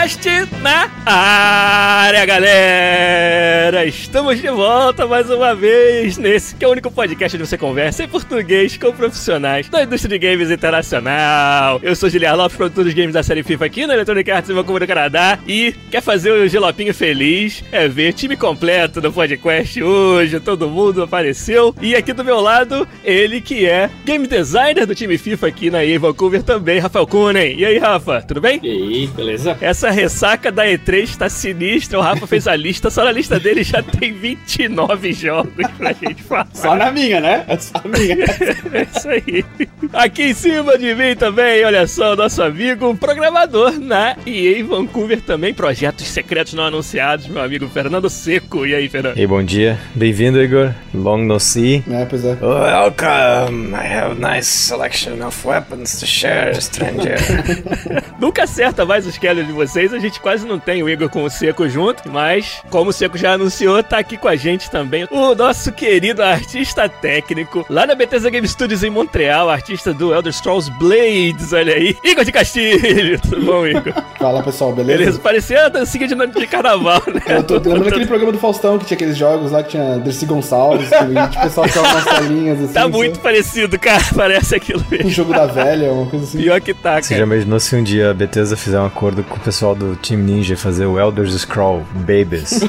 [0.00, 3.84] Podcast na área, galera!
[3.84, 8.04] Estamos de volta mais uma vez nesse que é o único podcast onde você conversa
[8.04, 11.80] em português com profissionais da indústria de games internacional.
[11.82, 14.82] Eu sou Giliar Lopes, produtor dos games da série FIFA aqui na Electronic Arts Vancouver,
[14.82, 15.38] do Canadá.
[15.46, 17.64] E quer fazer o Gelopinho feliz?
[17.72, 21.74] É ver time completo do podcast hoje, todo mundo apareceu.
[21.80, 25.84] E aqui do meu lado, ele que é game designer do time FIFA aqui na
[25.84, 27.58] EA Vancouver também, Rafael Kunen.
[27.58, 28.60] E aí, Rafa, tudo bem?
[28.62, 29.56] E aí, beleza?
[29.60, 31.98] Essa ressaca da E3 tá sinistra.
[31.98, 36.22] O Rafa fez a lista, só na lista dele já tem 29 jogos pra gente
[36.22, 36.48] falar.
[36.52, 37.44] Só na minha, né?
[37.48, 38.24] É só na minha.
[38.72, 39.44] é isso aí.
[39.92, 45.54] Aqui em cima de mim também, olha só, nosso amigo programador na EA Vancouver também.
[45.54, 48.66] Projetos secretos não anunciados, meu amigo Fernando Seco.
[48.66, 49.18] E aí, Fernando?
[49.18, 49.78] E bom dia.
[49.94, 50.72] Bem-vindo, Igor.
[50.94, 51.82] Long no see.
[51.90, 52.36] É, pois é.
[52.40, 53.74] Welcome.
[53.74, 57.16] I have nice selection of weapons to share, stranger.
[58.20, 61.24] Nunca acerta mais os Keller de vocês, a gente quase não tem o Igor com
[61.24, 65.06] o Seco junto, mas como o Seco já anunciou, tá aqui com a gente também
[65.10, 70.32] o nosso querido artista técnico lá na Bethesda Game Studios em Montreal, artista do Elder
[70.32, 73.92] Scrolls Blades, olha aí, Igor de Castilho, tudo bom, Igor?
[74.18, 74.98] Fala, pessoal, beleza?
[74.98, 77.20] Beleza, parecia a dancinha de, de carnaval, né?
[77.36, 80.26] Eu tô lembrando aquele programa do Faustão que tinha aqueles jogos lá que tinha Dercy
[80.26, 82.72] Gonçalves, que o pessoal ficava umas telinhas assim.
[82.72, 83.22] Tá muito sabe?
[83.22, 85.10] parecido, cara, parece aquilo Um mesmo.
[85.10, 86.38] jogo da velha, uma coisa assim.
[86.38, 87.34] Pior que tá, Você já cara.
[87.34, 90.54] imaginou se um dia a Bethesda fizer um acordo com o pessoal do Team Ninja
[90.54, 92.60] e fazer o Elder Scroll Babies?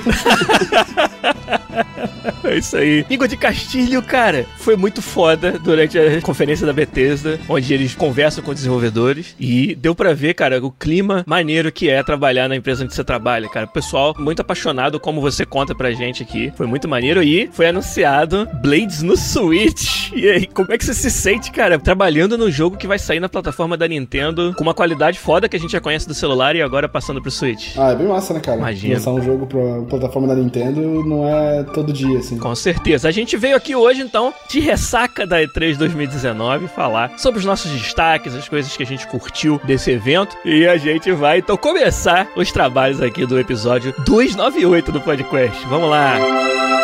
[2.51, 3.05] É isso aí.
[3.09, 8.43] Igor de Castilho, cara, foi muito foda durante a conferência da Bethesda, onde eles conversam
[8.43, 12.83] com desenvolvedores e deu pra ver, cara, o clima maneiro que é trabalhar na empresa
[12.83, 13.65] onde você trabalha, cara.
[13.67, 16.51] O pessoal muito apaixonado, como você conta pra gente aqui.
[16.57, 20.01] Foi muito maneiro e foi anunciado Blades no Switch.
[20.13, 23.21] E aí, como é que você se sente, cara, trabalhando no jogo que vai sair
[23.21, 26.53] na plataforma da Nintendo com uma qualidade foda que a gente já conhece do celular
[26.53, 27.77] e agora passando pro Switch?
[27.77, 28.57] Ah, é bem massa, né, cara?
[28.57, 28.95] Imagina.
[28.95, 32.37] Lançar um jogo pra plataforma da Nintendo não é todo dia, assim.
[32.41, 33.07] Com certeza.
[33.07, 37.71] A gente veio aqui hoje, então, de ressaca da E3 2019, falar sobre os nossos
[37.71, 40.35] destaques, as coisas que a gente curtiu desse evento.
[40.43, 45.65] E a gente vai, então, começar os trabalhos aqui do episódio 298 do podcast.
[45.67, 46.80] Vamos lá!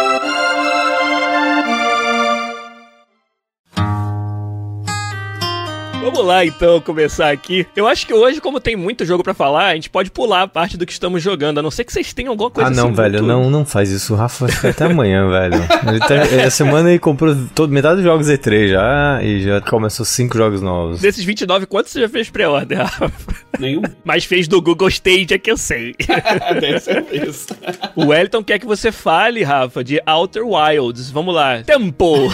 [6.08, 7.68] Vamos lá então começar aqui.
[7.76, 10.48] Eu acho que hoje, como tem muito jogo pra falar, a gente pode pular a
[10.48, 12.86] parte do que estamos jogando, a não ser que vocês tenham alguma coisa ah, não,
[12.86, 14.14] assim, velho, não, não faz isso.
[14.14, 15.56] O Rafa vai ficar até amanhã, velho.
[15.86, 20.06] Ele tá, essa semana ele comprou todo, metade dos jogos E3 já e já começou
[20.06, 21.02] cinco jogos novos.
[21.02, 23.12] Desses 29, quantos você já fez pré-order, Rafa?
[23.60, 23.82] Nenhum.
[24.06, 25.94] Mas fez do Google Stage, é que eu sei.
[26.62, 27.48] Deve ser isso.
[27.98, 31.12] o Wellington quer que você fale, Rafa, de Outer Wilds.
[31.12, 31.64] Vamos lá.
[31.64, 32.32] Tempo!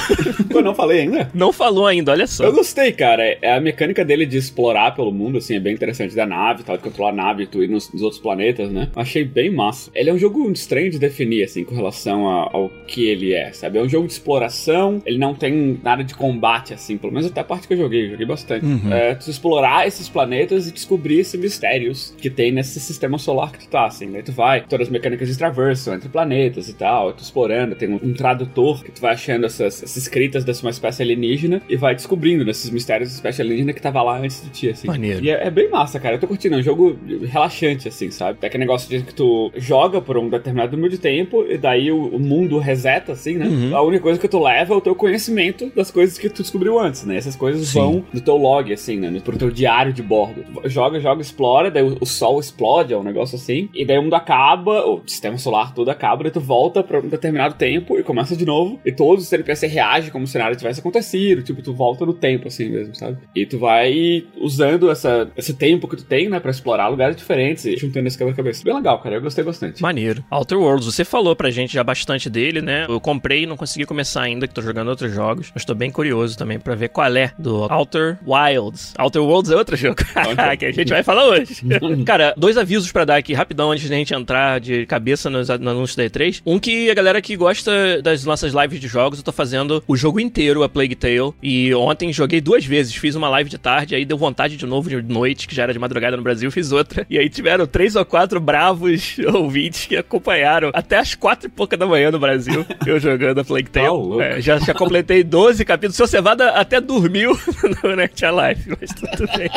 [0.54, 1.32] Eu não falei ainda?
[1.34, 2.44] Não falou ainda, olha só.
[2.44, 3.24] Eu gostei, cara.
[3.42, 6.64] É a mecânica dele de explorar pelo mundo, assim, é bem interessante da nave e
[6.64, 8.90] tal, de controlar a nave e tu ir nos, nos outros planetas, né?
[8.96, 9.90] Achei bem massa.
[9.96, 13.52] Ele é um jogo estranho de definir, assim, com relação a- ao que ele é,
[13.54, 13.78] sabe?
[13.78, 17.42] É um jogo de exploração, ele não tem nada de combate, assim, pelo menos até
[17.42, 18.66] a parte que eu joguei, eu joguei bastante.
[18.92, 23.60] É, tu explorar esses planetas e descobrir esses mistérios que tem nesse sistema solar que
[23.60, 24.12] tu tá, assim.
[24.12, 27.90] Daí tu vai, todas as mecânicas de traverso entre planetas e tal, tu explorando, tem
[27.90, 31.76] um, um tradutor que tu vai achando essas, essas escritas dessa uma espécie alienígena e
[31.76, 34.88] vai descobrindo nesses mistérios dessa espécie alienígena que tava lá antes de ti, assim.
[34.88, 35.24] Maneiro.
[35.24, 36.16] E é, é bem massa, cara.
[36.16, 38.40] Eu tô curtindo, é um jogo relaxante, assim, sabe?
[38.40, 41.92] Tem aquele negócio de que tu joga por um determinado número de tempo e daí
[41.92, 43.46] o, o mundo reseta, assim, né?
[43.46, 43.76] Uhum.
[43.76, 46.80] A única coisa que tu leva é o teu conhecimento das coisas que tu descobriu
[46.80, 47.16] antes, né?
[47.16, 47.80] Essas coisas Sim.
[47.80, 49.20] vão no teu log, assim, né?
[49.24, 50.44] Pro teu diário de bordo.
[50.66, 53.70] Joga, joga, explora, daí o, o sol explode, é um negócio assim.
[53.74, 57.08] E daí o mundo acaba, o sistema solar todo acaba, daí tu volta pra um
[57.08, 58.80] determinado tempo e começa de novo.
[58.86, 61.42] E todos os NPC reagem como se cenário tivesse acontecido.
[61.42, 63.18] Tipo, tu volta no tempo, assim mesmo, sabe?
[63.36, 66.40] E tu vai usando essa, esse tempo que tu tem, né?
[66.40, 68.64] Pra explorar lugares diferentes e juntando esse quebra-cabeça.
[68.64, 69.16] Bem legal, cara.
[69.16, 69.82] Eu gostei bastante.
[69.82, 70.24] Maneiro.
[70.30, 72.86] Outer Worlds, você falou pra gente já bastante dele, né?
[72.88, 75.52] Eu comprei e não consegui começar ainda, que tô jogando outros jogos.
[75.54, 78.94] Mas tô bem curioso também pra ver qual é do Outer Wilds.
[78.98, 79.96] Outer Worlds é outro jogo.
[80.60, 81.62] que a gente vai falar hoje.
[82.06, 85.70] Cara, dois avisos pra dar aqui rapidão antes da gente entrar de cabeça nos no
[85.70, 86.42] anúncios da E3.
[86.46, 89.96] Um que a galera que gosta das nossas lives de jogos, eu tô fazendo o
[89.96, 91.34] jogo inteiro, a Plague Tale.
[91.42, 92.96] E ontem joguei duas vezes.
[92.96, 95.74] Fiz uma live de tarde, aí deu vontade de novo de noite, que já era
[95.74, 97.06] de madrugada no Brasil, fiz outra.
[97.10, 101.76] E aí tiveram três ou quatro bravos ouvintes que acompanharam até as quatro e pouca
[101.78, 103.88] da manhã no Brasil, eu jogando a Plague Tale.
[103.88, 104.22] louco.
[104.22, 105.96] É, já, já completei 12 capítulos.
[105.96, 107.38] Seu Cevada até dormiu
[107.84, 109.50] no Net Live, mas tudo bem.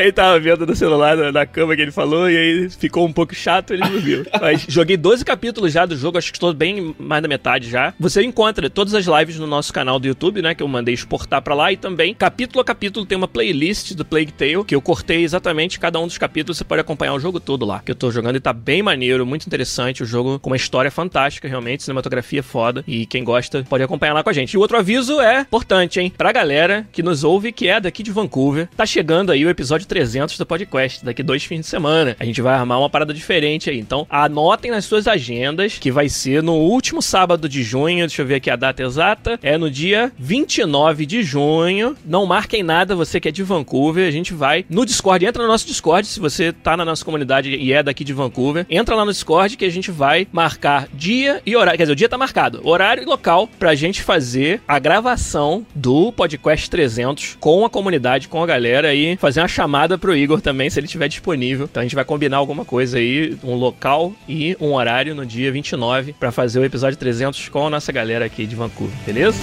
[0.00, 3.12] Ele tava vendo no celular, na, na cama que ele falou, e aí ficou um
[3.12, 4.26] pouco chato, ele dormiu.
[4.40, 7.92] Mas joguei 12 capítulos já do jogo, acho que estou bem mais da metade já.
[7.98, 11.42] Você encontra todas as lives no nosso canal do YouTube, né, que eu mandei exportar
[11.42, 14.82] pra lá, e também, capítulo a capítulo, tem uma playlist do Plague Tale, que eu
[14.82, 17.94] cortei exatamente cada um dos capítulos, você pode acompanhar o jogo todo lá, que eu
[17.94, 21.82] tô jogando e tá bem maneiro, muito interessante, o jogo com uma história fantástica, realmente,
[21.82, 24.52] cinematografia foda, e quem gosta pode acompanhar lá com a gente.
[24.52, 28.02] E o outro aviso é importante, hein, pra galera que nos ouve, que é daqui
[28.02, 32.16] de Vancouver, tá chegando aí o episódio 300 do podcast, daqui dois fins de semana.
[32.20, 36.08] A gente vai armar uma parada diferente aí, então anotem nas suas agendas, que vai
[36.08, 39.70] ser no último sábado de junho, deixa eu ver aqui a data exata, é no
[39.70, 41.96] dia 29 de junho.
[42.04, 45.48] Não marquem nada, você que é de Vancouver, a gente vai no Discord, entra no
[45.48, 49.04] nosso Discord, se você tá na nossa comunidade e é daqui de Vancouver, entra lá
[49.04, 52.18] no Discord que a gente vai marcar dia e horário, quer dizer, o dia tá
[52.18, 58.28] marcado, horário e local pra gente fazer a gravação do podcast 300 com a comunidade,
[58.28, 61.68] com a galera e fazer uma chamada pro Igor também, se ele estiver disponível.
[61.70, 65.52] Então a gente vai combinar alguma coisa aí, um local e um horário no dia
[65.52, 69.38] 29 pra fazer o episódio 300 com a nossa galera aqui de Vancouver, beleza?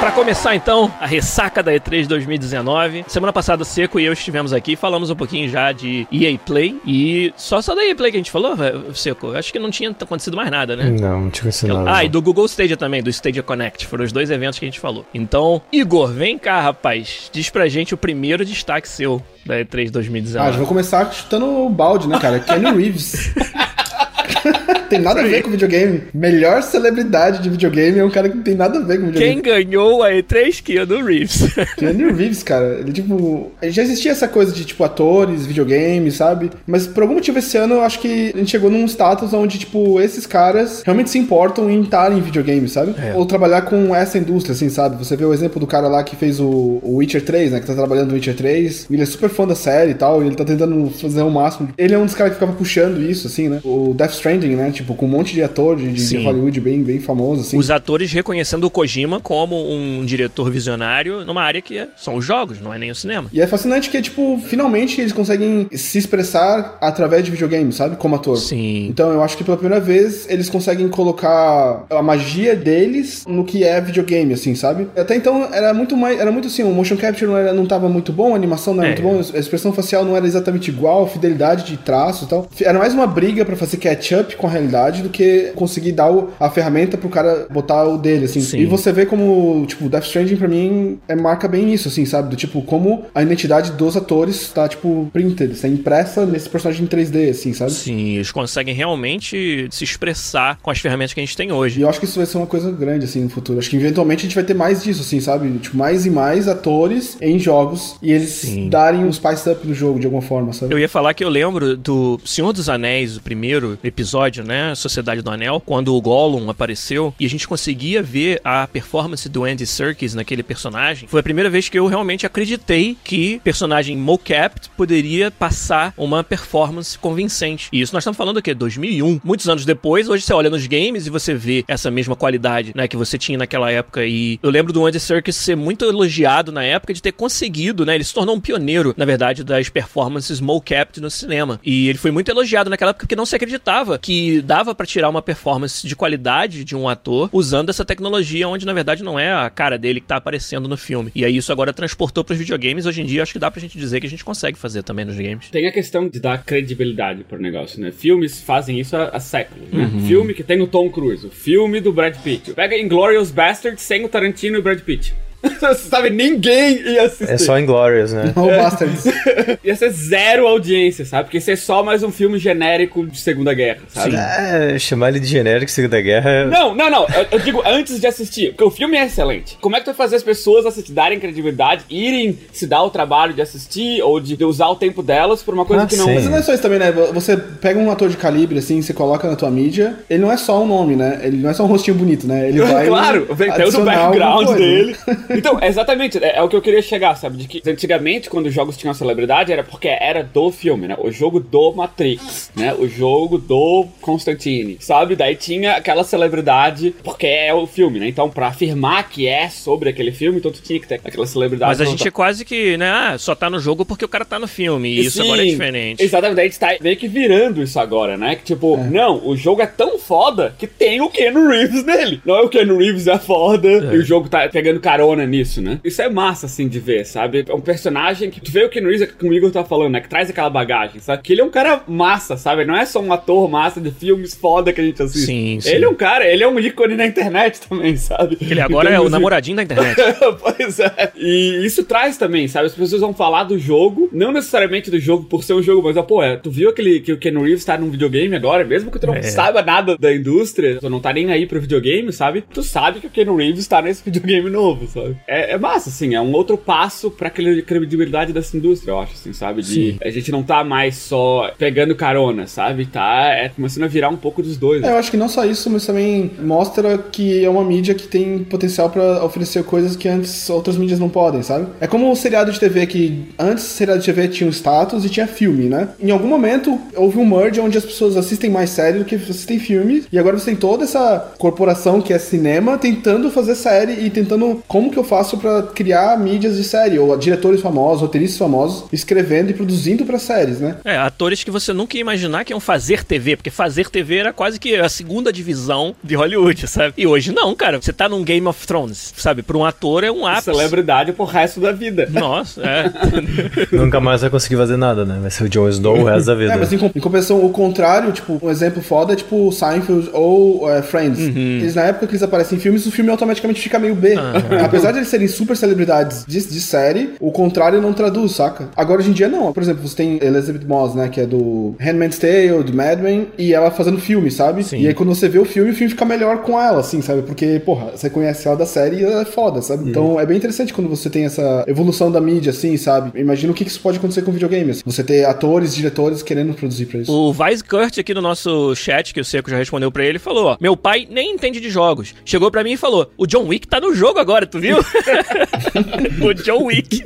[0.00, 3.04] Pra começar então, a ressaca da E3 2019.
[3.08, 6.80] Semana passada, Seco e eu estivemos aqui, falamos um pouquinho já de EA Play.
[6.86, 8.54] E só, só da EA Play que a gente falou,
[8.94, 9.32] Seco?
[9.36, 10.90] Acho que não tinha acontecido mais nada, né?
[11.00, 11.88] Não, não tinha ensinado.
[11.88, 13.86] Ah, e do Google Stadia também, do Stadia Connect.
[13.86, 15.04] Foram os dois eventos que a gente falou.
[15.12, 17.28] Então, Igor, vem cá, rapaz.
[17.32, 20.58] Diz pra gente o primeiro destaque seu da E3 Ah, já 2019.
[20.58, 22.38] vou começar chutando o balde, né, cara?
[22.38, 23.34] Kenny Reeves.
[24.88, 26.02] tem nada a ver com videogame.
[26.12, 29.36] Melhor celebridade de videogame é um cara que não tem nada a ver com Quem
[29.38, 29.42] videogame.
[29.42, 31.54] ganhou a E3 Keanu Reeves?
[31.76, 33.52] Keanu Reeves, cara, ele tipo.
[33.62, 36.50] Já existia essa coisa de, tipo, atores, videogames, sabe?
[36.66, 39.58] Mas por algum motivo esse ano eu acho que a gente chegou num status onde,
[39.58, 42.94] tipo, esses caras realmente se importam em estar em videogame, sabe?
[42.98, 43.14] É.
[43.14, 44.96] Ou trabalhar com essa indústria, assim, sabe?
[45.04, 47.60] Você vê o exemplo do cara lá que fez o, o Witcher 3, né?
[47.60, 48.86] Que tá trabalhando no Witcher 3.
[48.90, 51.68] Ele é super fã da série e tal, e ele tá tentando fazer o máximo.
[51.76, 53.60] Ele é um dos caras que ficava puxando isso, assim, né?
[53.64, 54.70] O Death Stranding, né?
[54.78, 56.16] Tipo, com um monte de ator de, de-.
[56.18, 57.58] Hollywood bem, bem famoso, assim.
[57.58, 62.24] Os atores reconhecendo o Kojima como um diretor visionário numa área que é- são os
[62.24, 63.28] jogos, não é nem o cinema.
[63.32, 67.96] E é fascinante que, tipo, finalmente eles conseguem se expressar através de videogame, sabe?
[67.96, 68.36] Como ator.
[68.36, 68.86] Sim.
[68.88, 73.64] Então eu acho que pela primeira vez eles conseguem colocar a magia deles no que
[73.64, 74.88] é videogame, assim, sabe?
[74.96, 76.18] Até então era muito mais.
[76.20, 78.82] Era muito assim, o motion capture não, era, não tava muito bom, a animação não
[78.84, 79.00] era É.
[79.02, 82.48] muito bom, a expressão facial não era exatamente igual, a fidelidade de traço e tal.
[82.60, 84.67] Era mais uma briga pra fazer catch-up com a realidade
[85.02, 88.40] do que conseguir dar o- a ferramenta pro cara botar o dele, assim.
[88.40, 88.58] Sim.
[88.60, 92.30] E você vê como, tipo, Death Stranding pra mim é, marca bem isso, assim, sabe?
[92.30, 96.86] Do tipo, como a identidade dos atores tá, tipo, printed, está impressa nesse personagem em
[96.88, 97.72] 3D, assim, sabe?
[97.72, 101.80] Sim, eles conseguem realmente se expressar com as ferramentas que a gente tem E hoje.
[101.80, 103.58] eu acho que isso vai ser uma coisa grande, assim, no futuro.
[103.58, 105.48] Acho que eventualmente a gente vai ter mais disso, assim, sabe?
[105.58, 108.68] Tipo, mais e mais atores em jogos e eles Sim.
[108.68, 110.72] darem um spice up no jogo de alguma forma, sabe?
[110.74, 114.57] Eu ia falar que eu lembro do Senhor dos Anéis, o primeiro episódio, né?
[114.74, 119.44] Sociedade do Anel, quando o Gollum apareceu e a gente conseguia ver a performance do
[119.44, 121.08] Andy Serkis naquele personagem.
[121.08, 126.98] Foi a primeira vez que eu realmente acreditei que personagem mocap poderia passar uma performance
[126.98, 127.68] convincente.
[127.72, 128.54] E isso nós estamos falando o quê?
[128.54, 129.20] 2001.
[129.24, 132.88] Muitos anos depois, hoje você olha nos games e você vê essa mesma qualidade, né,
[132.88, 134.04] que você tinha naquela época.
[134.04, 137.94] E eu lembro do Andy Serkis ser muito elogiado na época de ter conseguido, né?
[137.94, 141.60] Ele se tornou um pioneiro, na verdade, das performances mocap no cinema.
[141.64, 145.10] E ele foi muito elogiado naquela época porque não se acreditava que dava pra tirar
[145.10, 149.30] uma performance de qualidade de um ator usando essa tecnologia onde na verdade não é
[149.30, 151.12] a cara dele que tá aparecendo no filme.
[151.14, 152.86] E aí isso agora transportou pros videogames.
[152.86, 155.04] Hoje em dia acho que dá pra gente dizer que a gente consegue fazer também
[155.04, 155.50] nos games.
[155.50, 157.92] Tem a questão de dar credibilidade pro negócio, né?
[157.92, 159.84] Filmes fazem isso há, há séculos, né?
[159.84, 160.06] Uhum.
[160.06, 162.54] Filme que tem o Tom Cruise, o filme do Brad Pitt.
[162.54, 165.14] Pega Inglourious Basterds sem o Tarantino e o Brad Pitt.
[165.88, 167.32] Sabe, ninguém ia assistir.
[167.32, 168.32] É só Inglorious, né?
[168.34, 169.04] O Bastards.
[169.64, 171.24] Ia ser zero audiência, sabe?
[171.24, 174.14] Porque ia ser só mais um filme genérico de Segunda Guerra, sabe?
[174.16, 176.46] É, chamar ele de genérico Segunda Guerra é...
[176.46, 177.06] Não, não, não.
[177.08, 179.56] Eu, eu digo antes de assistir, porque o filme é excelente.
[179.60, 182.82] Como é que tu vai fazer as pessoas a se darem credibilidade, irem se dar
[182.82, 185.86] o trabalho de assistir ou de, de usar o tempo delas por uma coisa Ah,
[185.86, 186.06] que não.
[186.06, 186.14] sim.
[186.14, 186.90] Mas não é só isso também, né?
[187.12, 190.36] Você pega um ator de calibre, assim, você coloca na tua mídia, ele não é
[190.36, 191.20] só um nome, né?
[191.22, 192.48] Ele não é só um rostinho bonito, né?
[192.48, 192.86] Ele vai.
[192.86, 194.96] claro, vem todo o background dele.
[195.30, 197.38] Então, é exatamente, é, é o que eu queria chegar, sabe?
[197.38, 200.96] De que antigamente, quando os jogos tinham celebridade, era porque era do filme, né?
[200.98, 202.74] O jogo do Matrix, né?
[202.74, 205.16] O jogo do Constantine, sabe?
[205.16, 208.08] Daí tinha aquela celebridade porque é o filme, né?
[208.08, 211.70] Então, pra afirmar que é sobre aquele filme, então tu tinha que ter aquela celebridade.
[211.70, 214.24] Mas a gente é quase que, né, ah, só tá no jogo porque o cara
[214.24, 214.88] tá no filme.
[214.88, 216.02] E isso Sim, agora é diferente.
[216.02, 218.36] Exatamente, daí a gente tá meio que virando isso agora, né?
[218.36, 222.20] Que tipo, não, o jogo é tão foda que tem o Keanu Reeves nele.
[222.24, 225.80] Não é o Keanu Reeves é foda e o jogo tá pegando carona nisso, né?
[225.84, 227.44] Isso é massa, assim, de ver, sabe?
[227.48, 229.92] É um personagem que tu vê o Keanu Reeves, é que o Igor tá falando,
[229.92, 230.00] né?
[230.00, 231.22] Que traz aquela bagagem, sabe?
[231.22, 232.64] Que ele é um cara massa, sabe?
[232.64, 235.26] Não é só um ator massa de filmes foda que a gente assiste.
[235.26, 235.70] Sim, sim.
[235.70, 238.36] Ele é um cara, ele é um ícone na internet também, sabe?
[238.40, 239.96] Ele agora Então, é o assim, namoradinho da internet.
[240.40, 241.12] pois é.
[241.16, 242.66] E isso traz também, sabe?
[242.66, 245.96] As pessoas vão falar do jogo, não necessariamente do jogo por ser um jogo, mas,
[245.96, 248.90] ó, pô, é, tu viu aquele que o Ken Reeves tá num videogame agora, mesmo
[248.90, 249.22] que tu não É.
[249.22, 252.44] saiba nada da indústria, tu não tá nem aí pro videogame, sabe?
[252.52, 255.07] Tu sabe que o Ken Reeves tá nesse videogame novo, sabe?
[255.26, 259.12] É, é massa, assim, é um outro passo pra aquela credibilidade dessa indústria, eu acho,
[259.14, 259.62] assim, sabe?
[259.62, 259.98] De Sim.
[260.02, 262.86] a gente não tá mais só pegando carona, sabe?
[262.86, 264.82] Tá é, começando a virar um pouco dos dois.
[264.82, 268.06] É, eu acho que não só isso, mas também mostra que é uma mídia que
[268.06, 271.66] tem potencial pra oferecer coisas que antes outras mídias não podem, sabe?
[271.80, 275.04] É como o seriado de TV que antes o seriado de TV tinha um status
[275.04, 275.88] e tinha filme, né?
[276.00, 279.58] Em algum momento houve um merge onde as pessoas assistem mais série do que assistem
[279.58, 284.10] filme e agora você tem toda essa corporação que é cinema tentando fazer série e
[284.10, 288.84] tentando como que eu faço pra criar mídias de série ou diretores famosos, roteiristas famosos
[288.92, 290.76] escrevendo e produzindo pra séries, né?
[290.84, 294.32] É, atores que você nunca ia imaginar que iam fazer TV, porque fazer TV era
[294.32, 296.94] quase que a segunda divisão de Hollywood, sabe?
[296.96, 297.80] E hoje não, cara.
[297.80, 299.42] Você tá num Game of Thrones, sabe?
[299.42, 300.44] Pra um ator é um ápice.
[300.44, 302.08] Celebridade pro resto da vida.
[302.10, 302.90] Nossa, é.
[303.76, 305.18] Nunca mais vai conseguir fazer nada, né?
[305.20, 306.52] Vai ser o Jon Snow o resto da vida.
[306.52, 310.70] É, mas em, em compensação, o contrário, tipo, um exemplo foda é tipo Seinfeld ou
[310.70, 311.18] é, Friends.
[311.18, 314.14] Eles, na época que eles aparecem em filmes, o filme automaticamente fica meio B.
[314.64, 318.68] Apesar de eles serem super celebridades de, de série, o contrário não traduz, saca?
[318.76, 319.52] Agora, hoje em dia, não.
[319.52, 323.28] Por exemplo, você tem Elizabeth Moss, né, que é do Handmaid's Tale, do Mad Men,
[323.38, 324.64] e ela fazendo filme, sabe?
[324.64, 324.80] Sim.
[324.80, 327.22] E aí, quando você vê o filme, o filme fica melhor com ela, assim, sabe?
[327.22, 329.88] Porque, porra, você conhece ela da série e ela é foda, sabe?
[329.88, 333.18] Então, é bem interessante quando você tem essa evolução da mídia, assim, sabe?
[333.18, 334.82] Imagina o que que isso pode acontecer com videogame, assim.
[334.84, 337.12] Você ter atores, diretores querendo produzir pra isso.
[337.12, 340.46] O Vice Kurt aqui no nosso chat, que o Seco já respondeu pra ele, falou:
[340.46, 342.14] ó, meu pai nem entende de jogos.
[342.24, 344.77] Chegou pra mim e falou: o John Wick tá no jogo agora, tu viu?
[346.22, 347.02] o John Wick.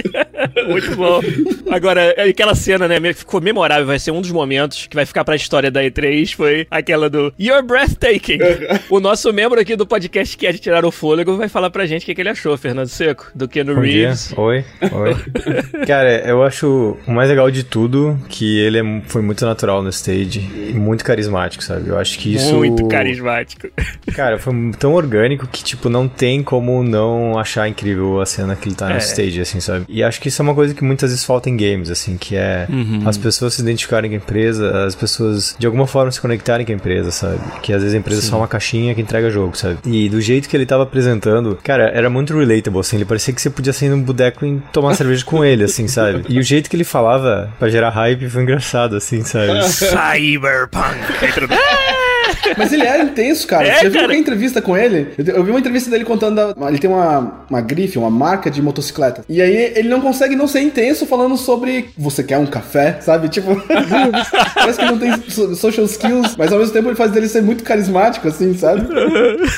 [0.69, 1.21] Muito bom.
[1.71, 5.25] Agora, aquela cena, né, que ficou memorável, vai ser um dos momentos que vai ficar
[5.25, 8.38] pra história da E3, foi aquela do You're breathtaking.
[8.88, 11.87] o nosso membro aqui do podcast que é de tirar o fôlego vai falar pra
[11.87, 14.09] gente o que, que ele achou, Fernando Seco, do Keanu Bom dia.
[14.09, 14.33] Reeves.
[14.37, 15.17] Oi, oi.
[15.87, 19.88] Cara, eu acho o mais legal de tudo que ele é, foi muito natural no
[19.91, 21.88] stage e muito carismático, sabe?
[21.88, 22.55] Eu acho que isso.
[22.55, 23.69] Muito carismático.
[24.14, 28.69] Cara, foi tão orgânico que, tipo, não tem como não achar incrível a cena que
[28.69, 28.95] ele tá É.
[28.95, 29.85] no stage, assim, sabe?
[29.88, 32.37] E acho que isso é uma coisa que muitas vezes falta em games, assim, que
[32.37, 33.02] é Uhum.
[33.07, 36.73] as pessoas se identificarem com a empresa, as pessoas de alguma forma se conectarem com
[36.73, 37.38] a empresa, sabe?
[37.62, 39.78] Que às vezes a empresa é só uma caixinha que entrega jogo, sabe?
[39.87, 43.40] E do jeito que ele tava apresentando, cara, era muito relatable, assim, ele parecia que
[43.40, 46.25] você podia sair num boteco e tomar cerveja com ele, assim, sabe?
[46.28, 49.52] E o jeito que ele falava pra gerar hype foi engraçado, assim, sabe?
[49.69, 50.99] Cyberpunk.
[52.56, 53.66] Mas ele é intenso, cara.
[53.66, 54.14] É, Você viu cara.
[54.16, 55.08] entrevista com ele?
[55.18, 56.37] Eu, vi uma entrevista dele contando.
[56.54, 59.25] da- ele tem uma, uma grife, uma marca de motocicleta.
[59.28, 61.90] E aí ele não consegue não ser intenso falando sobre.
[61.96, 62.99] Você quer um café?
[63.00, 63.28] Sabe?
[63.28, 63.54] Tipo.
[64.54, 67.42] parece que não tem so- social skills, mas ao mesmo tempo ele faz dele ser
[67.42, 68.87] muito carismático, assim, sabe?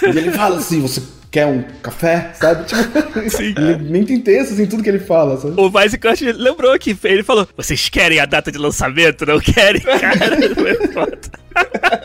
[0.02, 2.30] E ele fala assim: você quer um café?
[2.34, 2.64] Sabe?
[2.64, 2.82] Tipo.
[3.30, 3.54] Sim.
[3.56, 5.54] Ele é muito intenso, assim, tudo que ele fala, sabe?
[5.60, 9.24] O Vice Kurt lembrou que ele falou: Vocês querem a data de lançamento?
[9.26, 9.80] Não querem?
[10.94, 11.18] Cara.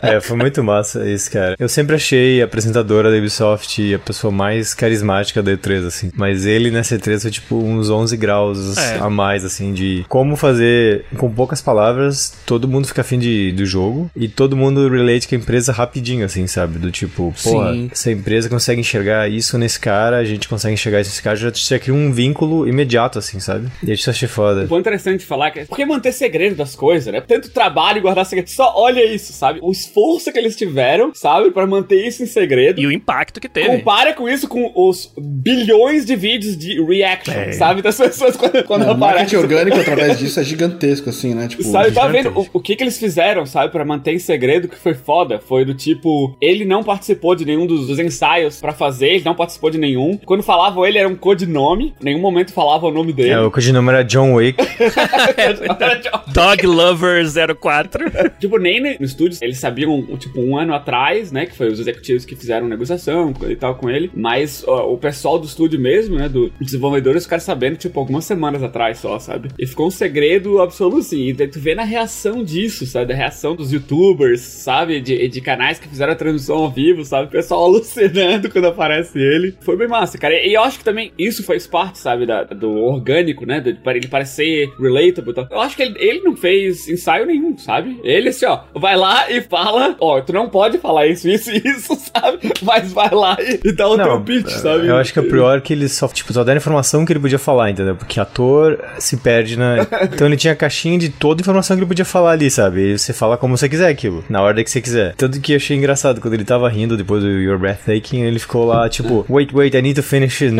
[0.02, 1.56] É, foi muito massa isso, cara.
[1.58, 6.10] Eu sempre achei a apresentadora da Ubisoft a pessoa mais carismática da E3, assim.
[6.14, 8.98] Mas ele nessa E3 foi tipo uns 11 graus É.
[8.98, 13.66] a mais, assim, de como fazer com poucas palavras, todo mundo fica afim de, do
[13.66, 16.78] jogo e todo mundo relate com a empresa rapidinho, assim, sabe?
[16.78, 17.90] Do tipo, porra, Sim.
[17.92, 21.36] se a empresa consegue enxergar isso nesse cara, a gente consegue enxergar isso nesse cara,
[21.36, 23.68] já, já cria um vínculo imediato, assim, sabe?
[23.82, 24.64] E isso eu achei foda.
[24.64, 27.20] O ponto interessante de falar que é por que manter segredo das coisas, né?
[27.20, 28.48] Tanto trabalho e guardar segredo.
[28.48, 29.58] Só olha isso, sabe?
[29.62, 31.50] O esforço que eles tiveram, sabe?
[31.50, 32.80] Pra manter isso em segredo.
[32.80, 33.68] E o impacto que teve.
[33.78, 37.52] Compara com isso com os bilhões de vídeos de reaction, É.
[37.52, 37.82] sabe?
[37.82, 39.36] Das pessoas quando, quando Não, o marketing aparece.
[39.36, 41.48] orgânico através disso é gigantesco, assim, né?
[41.48, 44.68] Tipo, Sabe, tá vendo o, o que que eles fizeram, sabe, Pra manter em segredo
[44.68, 45.40] que foi foda?
[45.40, 49.34] Foi do tipo, ele não participou de nenhum dos, dos ensaios pra fazer, ele não
[49.34, 50.18] participou de nenhum.
[50.24, 53.30] Quando falavam ele era um codinome, em nenhum momento falava o nome dele.
[53.30, 54.58] É, o codinome era John Wick.
[56.32, 57.24] Dog Lover
[57.60, 58.04] 04.
[58.38, 62.24] tipo, nem no estúdio, eles sabiam, tipo, um ano atrás, né, que foi os executivos
[62.24, 66.28] que fizeram negociação e tal com ele, mas ó, o pessoal do estúdio mesmo, né,
[66.28, 69.48] do desenvolvedores, ficaram sabendo, tipo, algumas semanas atrás só, sabe?
[69.58, 73.54] E ficou um segredo absoluto, assim, e tu vê na reação disso, sabe, da reação
[73.54, 77.64] dos youtubers, sabe, de, de canais que fizeram a transmissão ao vivo, sabe, o pessoal
[77.70, 79.54] alucinando quando aparece ele.
[79.60, 82.70] Foi bem massa, cara, e eu acho que também isso faz parte, sabe, da- do
[82.70, 85.48] orgânico, né, de, ele parecer relatable e tal.
[85.50, 88.00] Eu acho que ele, ele não fez ensaio nenhum, sabe?
[88.04, 91.58] Ele, assim, ó, vai lá e fala, ó, tu não pode falar isso, isso e
[91.64, 92.52] isso, sabe?
[92.62, 94.86] Mas vai lá e, e dá o teu pitch, sabe?
[94.86, 97.38] Eu acho que a priori que eles só, tipo, só deram informação que ele podia
[97.38, 97.96] falar, entendeu?
[97.96, 99.86] Porque ator se perde na.
[100.12, 102.92] Então ele tinha a caixinha de toda a informação que ele podia falar ali, sabe?
[102.92, 105.14] E você fala como você quiser aquilo, na ordem que você quiser.
[105.14, 108.64] Tanto que eu achei engraçado, quando ele tava rindo depois do Your Breathtaking, ele ficou
[108.64, 110.54] lá, tipo, wait, wait, I need to finish it.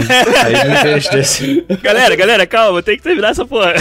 [0.45, 1.41] Aí ele finish this.
[1.83, 3.75] galera, galera, calma, tem que terminar essa porra.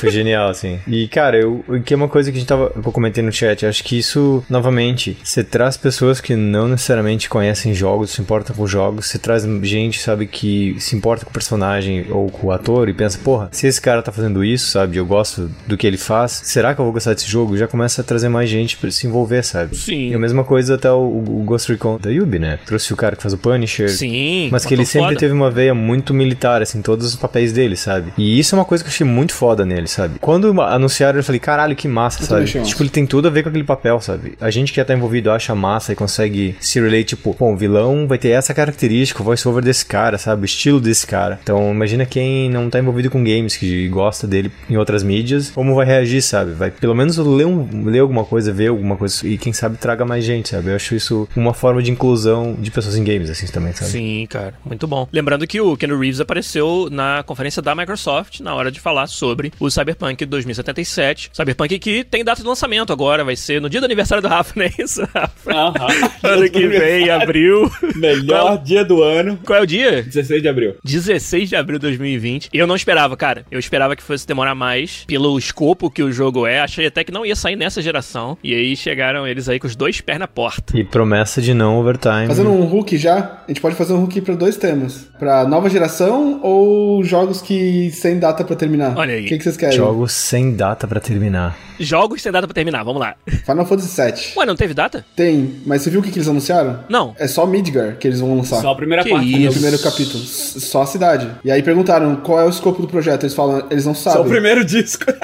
[0.00, 0.78] Foi genial, assim.
[0.86, 2.72] E, cara, eu, o que é uma coisa que a gente tava.
[2.74, 7.28] Eu comentei no chat, eu acho que isso, novamente, você traz pessoas que não necessariamente
[7.28, 11.34] conhecem jogos, se importam com jogos, você traz gente, sabe, que se importa com o
[11.34, 14.96] personagem ou com o ator e pensa, porra, se esse cara tá fazendo isso, sabe,
[14.96, 17.56] eu gosto do que ele faz, será que eu vou gostar desse jogo?
[17.56, 19.76] Já começa a trazer mais gente pra se envolver, sabe?
[19.76, 20.10] Sim.
[20.10, 22.58] E a mesma coisa até o, o Ghost Recon da Yubi, né?
[22.64, 23.90] Trouxe o cara que faz o Punisher.
[23.90, 24.48] Sim.
[24.50, 25.20] Mas que ele sempre foda.
[25.20, 28.12] teve uma veia muito militar, assim, todos os papéis dele, sabe?
[28.16, 30.18] E isso é uma coisa que eu achei muito foda nele, sabe?
[30.20, 32.64] Quando anunciaram, eu falei, caralho, que massa, Eu sabe?
[32.64, 34.34] Tipo, ele tem tudo a ver com aquele papel, sabe?
[34.40, 37.56] A gente que já tá envolvido acha massa e consegue se relate, tipo, bom, o
[37.56, 40.42] vilão vai ter essa característica, o voice-over desse cara, sabe?
[40.42, 41.38] O estilo desse cara.
[41.42, 45.74] Então, imagina quem não tá envolvido com games, que gosta dele em outras mídias, como
[45.74, 46.52] vai reagir, sabe?
[46.52, 50.04] Vai pelo menos ler, um, ler alguma coisa, ver alguma coisa e quem sabe traga
[50.04, 50.70] mais gente, sabe?
[50.70, 53.90] Eu acho isso uma forma de inclusão de pessoas em games, assim, também, sabe?
[53.90, 55.08] Sim, cara, muito bom.
[55.12, 59.52] Lembrando que o Ken Reeves apareceu na conferência da Microsoft na hora de falar sobre
[59.60, 61.30] o Cyberpunk 2077.
[61.32, 64.52] Cyberpunk que tem data de lançamento agora, vai ser no dia do aniversário do Rafa,
[64.56, 65.50] não é isso, Rafa?
[65.52, 65.86] Aham.
[66.22, 67.70] ano que vem, em abril.
[67.94, 69.38] Melhor dia do ano.
[69.44, 70.02] Qual é o dia?
[70.02, 70.74] 16 de abril.
[70.84, 72.50] 16 de abril de 2020.
[72.52, 73.44] Eu não esperava, cara.
[73.50, 76.60] Eu esperava que fosse demorar mais pelo escopo que o jogo é.
[76.60, 78.36] Achei até que não ia sair nessa geração.
[78.42, 80.76] E aí chegaram eles aí com os dois pés na porta.
[80.76, 82.26] E promessa de não overtime.
[82.26, 85.08] Fazendo um hook já, a gente pode fazer um hook pra dois temas.
[85.18, 88.96] Pra nova geração ou jogos que sem data pra terminar?
[88.96, 89.24] Olha aí.
[89.24, 89.76] O que, que vocês querem?
[89.76, 91.56] Jogos sem data pra terminar.
[91.78, 93.14] Jogos sem data pra terminar, vamos lá.
[93.46, 94.32] Final Fantasy VII.
[94.38, 95.04] Ué, não teve data?
[95.14, 96.80] Tem, mas você viu o que, que eles anunciaram?
[96.88, 97.14] Não.
[97.16, 98.60] É só Midgar que eles vão lançar.
[98.60, 99.28] Só a primeira Que parte.
[99.30, 99.40] isso?
[99.44, 99.50] Né?
[99.52, 100.24] primeiro capítulo.
[100.24, 101.30] Só a cidade.
[101.44, 103.22] E aí perguntaram qual é o escopo do projeto.
[103.22, 104.26] Eles falam, eles não Só sabem.
[104.26, 105.04] o primeiro disco.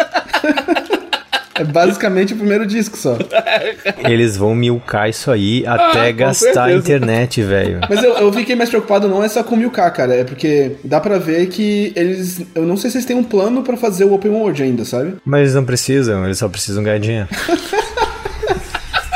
[1.55, 3.17] É basicamente o primeiro disco só.
[4.09, 7.79] Eles vão milcar isso aí até com gastar a internet, velho.
[7.89, 10.15] Mas eu, eu fiquei mais preocupado não é só com o 1000K, cara.
[10.15, 12.41] É porque dá pra ver que eles.
[12.55, 15.17] Eu não sei se eles têm um plano pra fazer o Open World ainda, sabe?
[15.27, 17.29] Mas eles não precisam, eles só precisam ganhar dinheiro.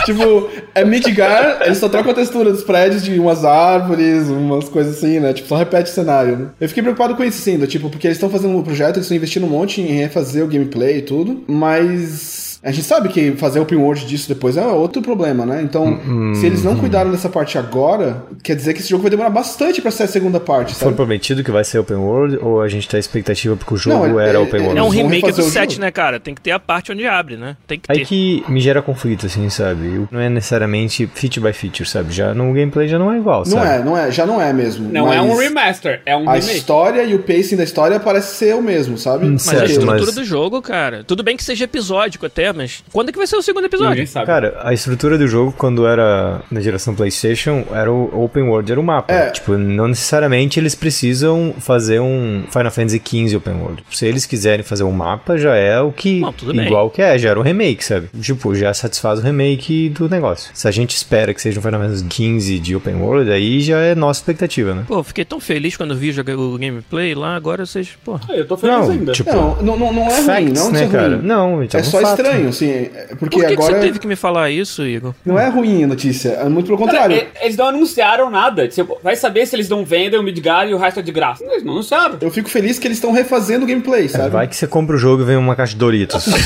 [0.06, 4.98] Tipo, é Midgar, eles só trocam a textura dos prédios de umas árvores, umas coisas
[4.98, 5.32] assim, né?
[5.32, 6.48] Tipo, só repete o cenário, né?
[6.60, 9.16] Eu fiquei preocupado com isso, sim, tipo, porque eles estão fazendo um projeto, eles estão
[9.16, 12.45] investindo um monte em refazer o gameplay e tudo, mas.
[12.62, 15.62] A gente sabe que fazer open world disso depois é outro problema, né?
[15.62, 15.98] Então,
[16.34, 19.80] se eles não cuidaram dessa parte agora, quer dizer que esse jogo vai demorar bastante
[19.80, 20.96] pra ser a segunda parte, Foi sabe?
[20.96, 24.20] prometido que vai ser open world ou a gente tá expectativa porque o jogo Não,
[24.20, 24.78] é- era é- open é- world?
[24.78, 25.84] É um remake do refazer o 7, jogo.
[25.84, 26.18] né, cara?
[26.18, 27.56] Tem que ter a parte onde abre, né?
[27.66, 27.92] Tem que ter.
[27.92, 30.06] Aí que me gera conflito, assim, sabe?
[30.10, 32.12] Não é necessariamente feature by feature, sabe?
[32.12, 33.66] Já no gameplay já não é igual, Não sabe?
[33.68, 34.90] é, não é, já não é mesmo.
[34.92, 36.56] Não é um mas remaster, é um A remake.
[36.56, 39.26] história e o pacing da história parece ser o mesmo, sabe?
[39.26, 41.04] Hum, Mas a certo, estrutura mas- do jogo, cara.
[41.04, 43.90] Tudo bem que seja episódico até, mas quando é que vai ser o segundo episódio?
[43.90, 44.26] Ninguém sabe.
[44.26, 48.80] Cara, a estrutura do jogo, quando era na geração PlayStation, era o open world, era
[48.80, 49.12] o mapa.
[49.12, 49.30] É.
[49.30, 53.82] Tipo, não necessariamente eles precisam fazer um Final Fantasy XV open world.
[53.90, 56.20] Se eles quiserem fazer um mapa, já é o que.
[56.20, 56.66] Não, tudo bem.
[56.66, 58.08] igual que é, já era um remake, sabe?
[58.20, 60.50] Tipo, já satisfaz o remake do negócio.
[60.54, 63.78] Se a gente espera que seja um Final Fantasy XV de open world, aí já
[63.80, 64.84] é nossa expectativa, né?
[64.86, 68.14] Pô, fiquei tão feliz quando vi jogar o gameplay lá, agora vocês, pô.
[68.28, 69.12] Ah, Eu tô feliz Não, ainda.
[69.12, 71.08] tipo, Não, não, não, é ruim, facts, não né, é cara?
[71.16, 71.22] ruim.
[71.26, 72.16] Não, então É só fato.
[72.36, 75.14] Estranho, assim, é- porque Por que, que agora você teve que me falar isso, Igor?
[75.24, 77.16] não é ruim a notícia, é muito pelo Cara, contrário.
[77.16, 78.68] e- eles não anunciaram nada.
[78.68, 81.44] Tipo, vai saber se eles não vendem o Midgar e o resto é de graça.
[81.44, 82.16] Eles não anunciaram.
[82.20, 84.30] Eu fico feliz que eles estão refazendo o gameplay, É, sabe?
[84.30, 86.26] vai que você compra o jogo e vem uma caixa de Doritos.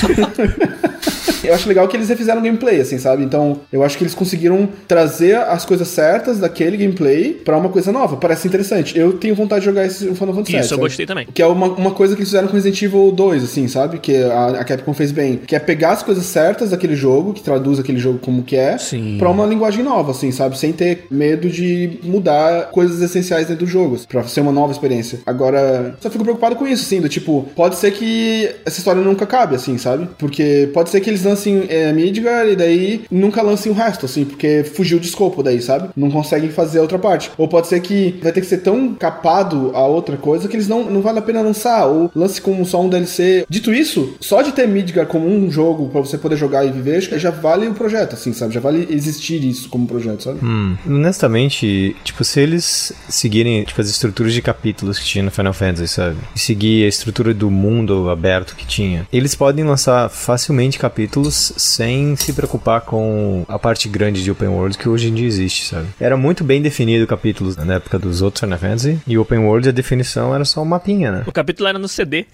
[1.42, 3.22] eu acho legal que eles refizeram o gameplay, assim, sabe?
[3.24, 7.90] Então, eu acho que eles conseguiram trazer as coisas certas daquele gameplay pra uma coisa
[7.90, 8.16] nova.
[8.16, 8.96] Parece interessante.
[8.98, 10.61] Eu tenho vontade de jogar esse Final Fantasy VII.
[10.61, 10.81] Isso, eu sabe?
[10.83, 11.26] gostei também.
[11.33, 13.98] Que é uma, uma coisa que eles fizeram com Resident Evil 2, assim, sabe?
[13.98, 15.37] Que a, a Capcom fez bem.
[15.38, 18.79] Que é pegar as coisas certas daquele jogo, que traduz aquele jogo como que é,
[18.79, 19.16] Sim.
[19.19, 20.59] pra uma linguagem nova, assim, sabe?
[20.59, 25.21] Sem ter medo de mudar coisas essenciais dentro do jogo, pra ser uma nova experiência.
[25.27, 29.25] Agora, só fico preocupado com isso, assim, do tipo, pode ser que essa história nunca
[29.25, 30.09] acabe, assim, sabe?
[30.19, 34.25] Porque pode ser que eles lancem é, Midgar e daí nunca lancem o resto, assim,
[34.25, 35.90] porque fugiu de escopo daí, sabe?
[35.97, 37.31] Não conseguem fazer a outra parte.
[37.37, 40.69] Ou pode ser que vai ter que ser tão capado a outra coisa que eles
[40.69, 43.45] não, não vale a pena lançar, ou lance como só um DLC.
[43.49, 46.97] Dito isso, só de ter Midgar como um jogo pra você poder jogar e viver,
[46.97, 48.55] acho que já vale o projeto, assim, sabe?
[48.55, 50.39] Já vale existir isso como projeto, sabe?
[50.43, 55.53] Hum, honestamente, tipo, se eles seguirem, tipo, as estruturas de capítulos que tinha no Final
[55.53, 56.17] Fantasy, sabe?
[56.35, 62.17] E seguir a estrutura do mundo aberto que tinha, eles podem lançar facilmente capítulos sem
[62.17, 65.87] se preocupar com a parte grande de Open World que hoje em dia existe, sabe?
[66.01, 69.73] Era muito bem definido capítulos na época dos outros Final Fantasy, e Open World a
[69.73, 71.23] definição era só um mapinha, né?
[71.27, 72.27] O capítulo era no CD.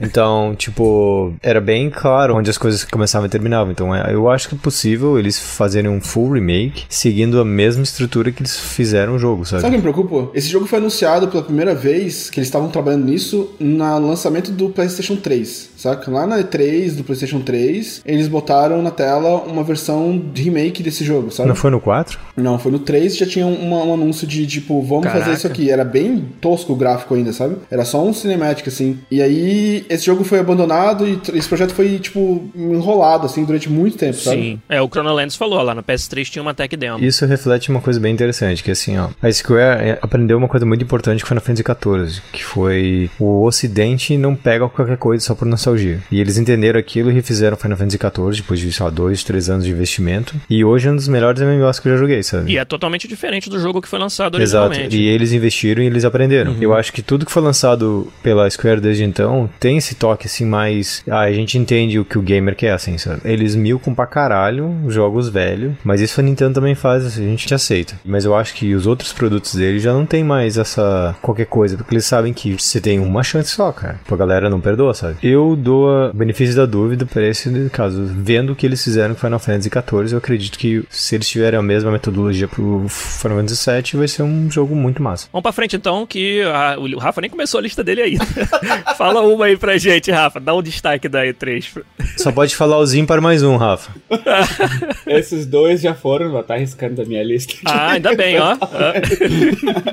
[0.00, 3.70] Então, tipo, era bem claro onde as coisas começavam e terminavam.
[3.72, 7.82] Então, é- eu acho que é possível eles fazerem um full remake seguindo a mesma
[7.82, 9.62] estrutura que eles fizeram o jogo, sabe?
[9.62, 10.30] Sabe o que me preocupa?
[10.34, 14.68] Esse jogo foi anunciado pela primeira vez que eles estavam trabalhando nisso no lançamento do
[14.70, 16.10] PlayStation 3, saca?
[16.10, 21.04] Lá na E3 do PlayStation 3, eles botaram na tela uma versão de remake desse
[21.04, 21.48] jogo, sabe?
[21.48, 22.18] Não foi no 4?
[22.36, 25.20] Não, foi no 3 já tinha uma- um anúncio de tipo, vamos Caraca.
[25.24, 25.70] fazer isso aqui.
[25.70, 27.56] Era bem tosco o gráfico ainda, sabe?
[27.70, 28.98] Era só um cinematic, assim.
[29.10, 33.96] E aí, esse jogo foi abandonado e esse projeto foi, tipo, enrolado, assim, durante muito
[33.96, 34.36] tempo, sabe?
[34.36, 34.60] Sim.
[34.68, 36.98] É, o Chronolands falou lá, no PS3 tinha uma tech demo.
[37.04, 40.64] Isso reflete uma coisa bem interessante, que assim, ó, a Square é, aprendeu uma coisa
[40.66, 45.34] muito importante com Final Fantasy XIV, que foi o Ocidente não pega qualquer coisa só
[45.34, 45.73] por nostalgia.
[45.82, 49.48] E eles entenderam aquilo e refizeram Final Fantasy XIV depois de, sei lá, dois, três
[49.50, 50.34] anos de investimento.
[50.48, 52.52] E hoje é um dos melhores MMOs que eu já joguei, sabe?
[52.52, 54.96] E é totalmente diferente do jogo que foi lançado Exato, originalmente.
[54.96, 56.56] e eles investiram e eles aprenderam.
[56.60, 60.44] Eu acho que tudo que foi lançado pela Square desde então tem esse toque assim
[60.44, 61.02] mais.
[61.08, 63.20] Ah, a gente entende o que o gamer quer, assim, sabe?
[63.24, 67.30] Eles milcam pra caralho os jogos velhos, mas isso a Nintendo também faz, assim, a
[67.30, 67.94] gente aceita.
[68.04, 71.76] Mas eu acho que os outros produtos deles já não tem mais essa qualquer coisa,
[71.76, 73.94] porque eles sabem que você tem uma chance só, cara.
[73.94, 75.16] Tipo, a galera não perdoa, sabe?
[75.22, 78.04] Eu dou a benefício da dúvida pra esse caso.
[78.04, 81.58] Vendo o que eles fizeram com Final Fantasy XIV, eu acredito que se eles tiverem
[81.58, 85.28] a mesma metodologia pro Final Fantasy VII, vai ser um jogo muito massa.
[85.32, 88.16] Vamos pra frente então, que a- o Rafa nem começou a lista dele aí.
[88.96, 90.38] Fala uma aí pra gente, Rafa.
[90.38, 91.82] Dá um destaque da E3.
[92.16, 93.92] Só pode falar o Zimpar mais um, Rafa.
[95.06, 97.54] Esses dois já foram, já tá arriscando da minha lista.
[97.64, 98.56] Ah, ainda bem, ó.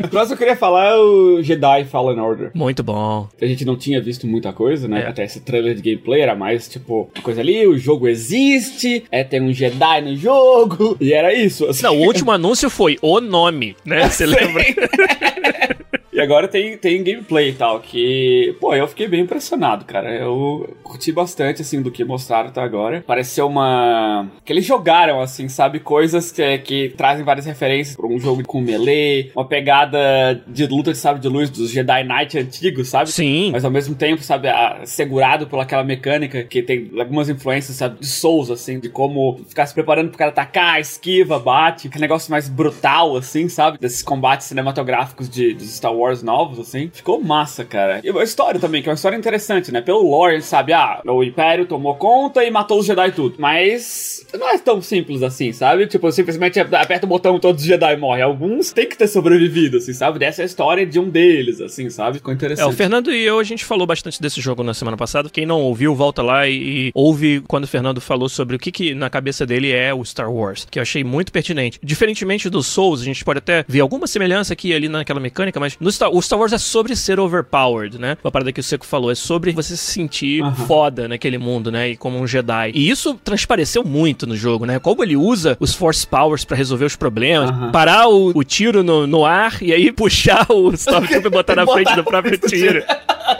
[0.04, 2.52] O próximo eu queria falar é o Jedi Fallen Order.
[2.54, 3.30] Muito bom.
[3.42, 5.04] A gente não tinha visto muita coisa, né?
[5.04, 5.08] É.
[5.08, 9.24] Até esse trailer de gameplay era mais tipo, uma coisa ali, o jogo existe, é,
[9.24, 11.66] tem um Jedi no jogo, e era isso.
[11.68, 11.84] assim.
[11.84, 14.08] Não, o último anúncio foi o nome, né?
[14.10, 14.64] Você lembra?
[16.22, 20.14] E agora tem, tem gameplay e tal, que, pô, eu fiquei bem impressionado, cara.
[20.14, 23.04] Eu curti bastante, assim, do que mostraram até agora.
[23.08, 24.28] Pareceu uma.
[24.46, 25.80] que eles jogaram, assim, sabe?
[25.80, 30.00] Coisas que, que trazem várias referências pra um jogo com melee, uma pegada
[30.48, 33.10] de luta de sabre de luz dos Jedi Knight antigos, sabe?
[33.10, 33.50] Sim.
[33.52, 38.00] Mas ao mesmo tempo, sabe, a- segurado por aquela mecânica que tem algumas influências, sabe,
[38.00, 42.30] de Souls, assim, de como ficar se preparando pro cara atacar, esquiva, bate, aquele negócio
[42.30, 43.78] mais brutal, assim, sabe?
[43.80, 46.90] Desses combates cinematográficos de, dos Star Wars novos, assim.
[46.94, 48.02] Ficou massa, cara.
[48.04, 49.82] E a história também, que é uma história interessante, né?
[49.82, 53.36] Pelo lore, sabe, ah, o Império tomou conta e matou os Jedi tudo.
[53.38, 55.88] Mas não é tão simples assim, sabe?
[55.88, 58.24] Tipo, simplesmente aperta o botão e todos os Jedi morrem.
[58.24, 60.20] Alguns têm que ter sobrevivido, assim, sabe?
[60.20, 62.18] Dessa é a história de um deles, assim, sabe?
[62.18, 62.70] Ficou É, interessante.
[62.70, 65.30] o Fernando e eu, a gente falou bastante desse jogo na semana passada.
[65.30, 68.72] Quem não ouviu, volta lá e, e ouve quando o Fernando falou sobre o que,
[68.72, 71.80] que na cabeça dele é o Star Wars, que eu achei muito pertinente.
[71.84, 75.60] Diferentemente do Souls, a gente pode até ver alguma semelhança aqui e ali naquela mecânica,
[75.60, 78.18] mas no Star, o Star Wars é sobre ser overpowered, né?
[78.24, 81.90] Uma parada que o Seco falou, é sobre você se sentir foda naquele mundo, né?
[81.90, 82.72] E como um Jedi.
[82.74, 84.80] E isso transpareceu muito no jogo, né?
[84.80, 89.06] Como ele usa os Force Powers pra resolver os problemas, parar o, o tiro no,
[89.06, 92.84] no ar e aí puxar o Stormtrooper e botar na frente do próprio tiro.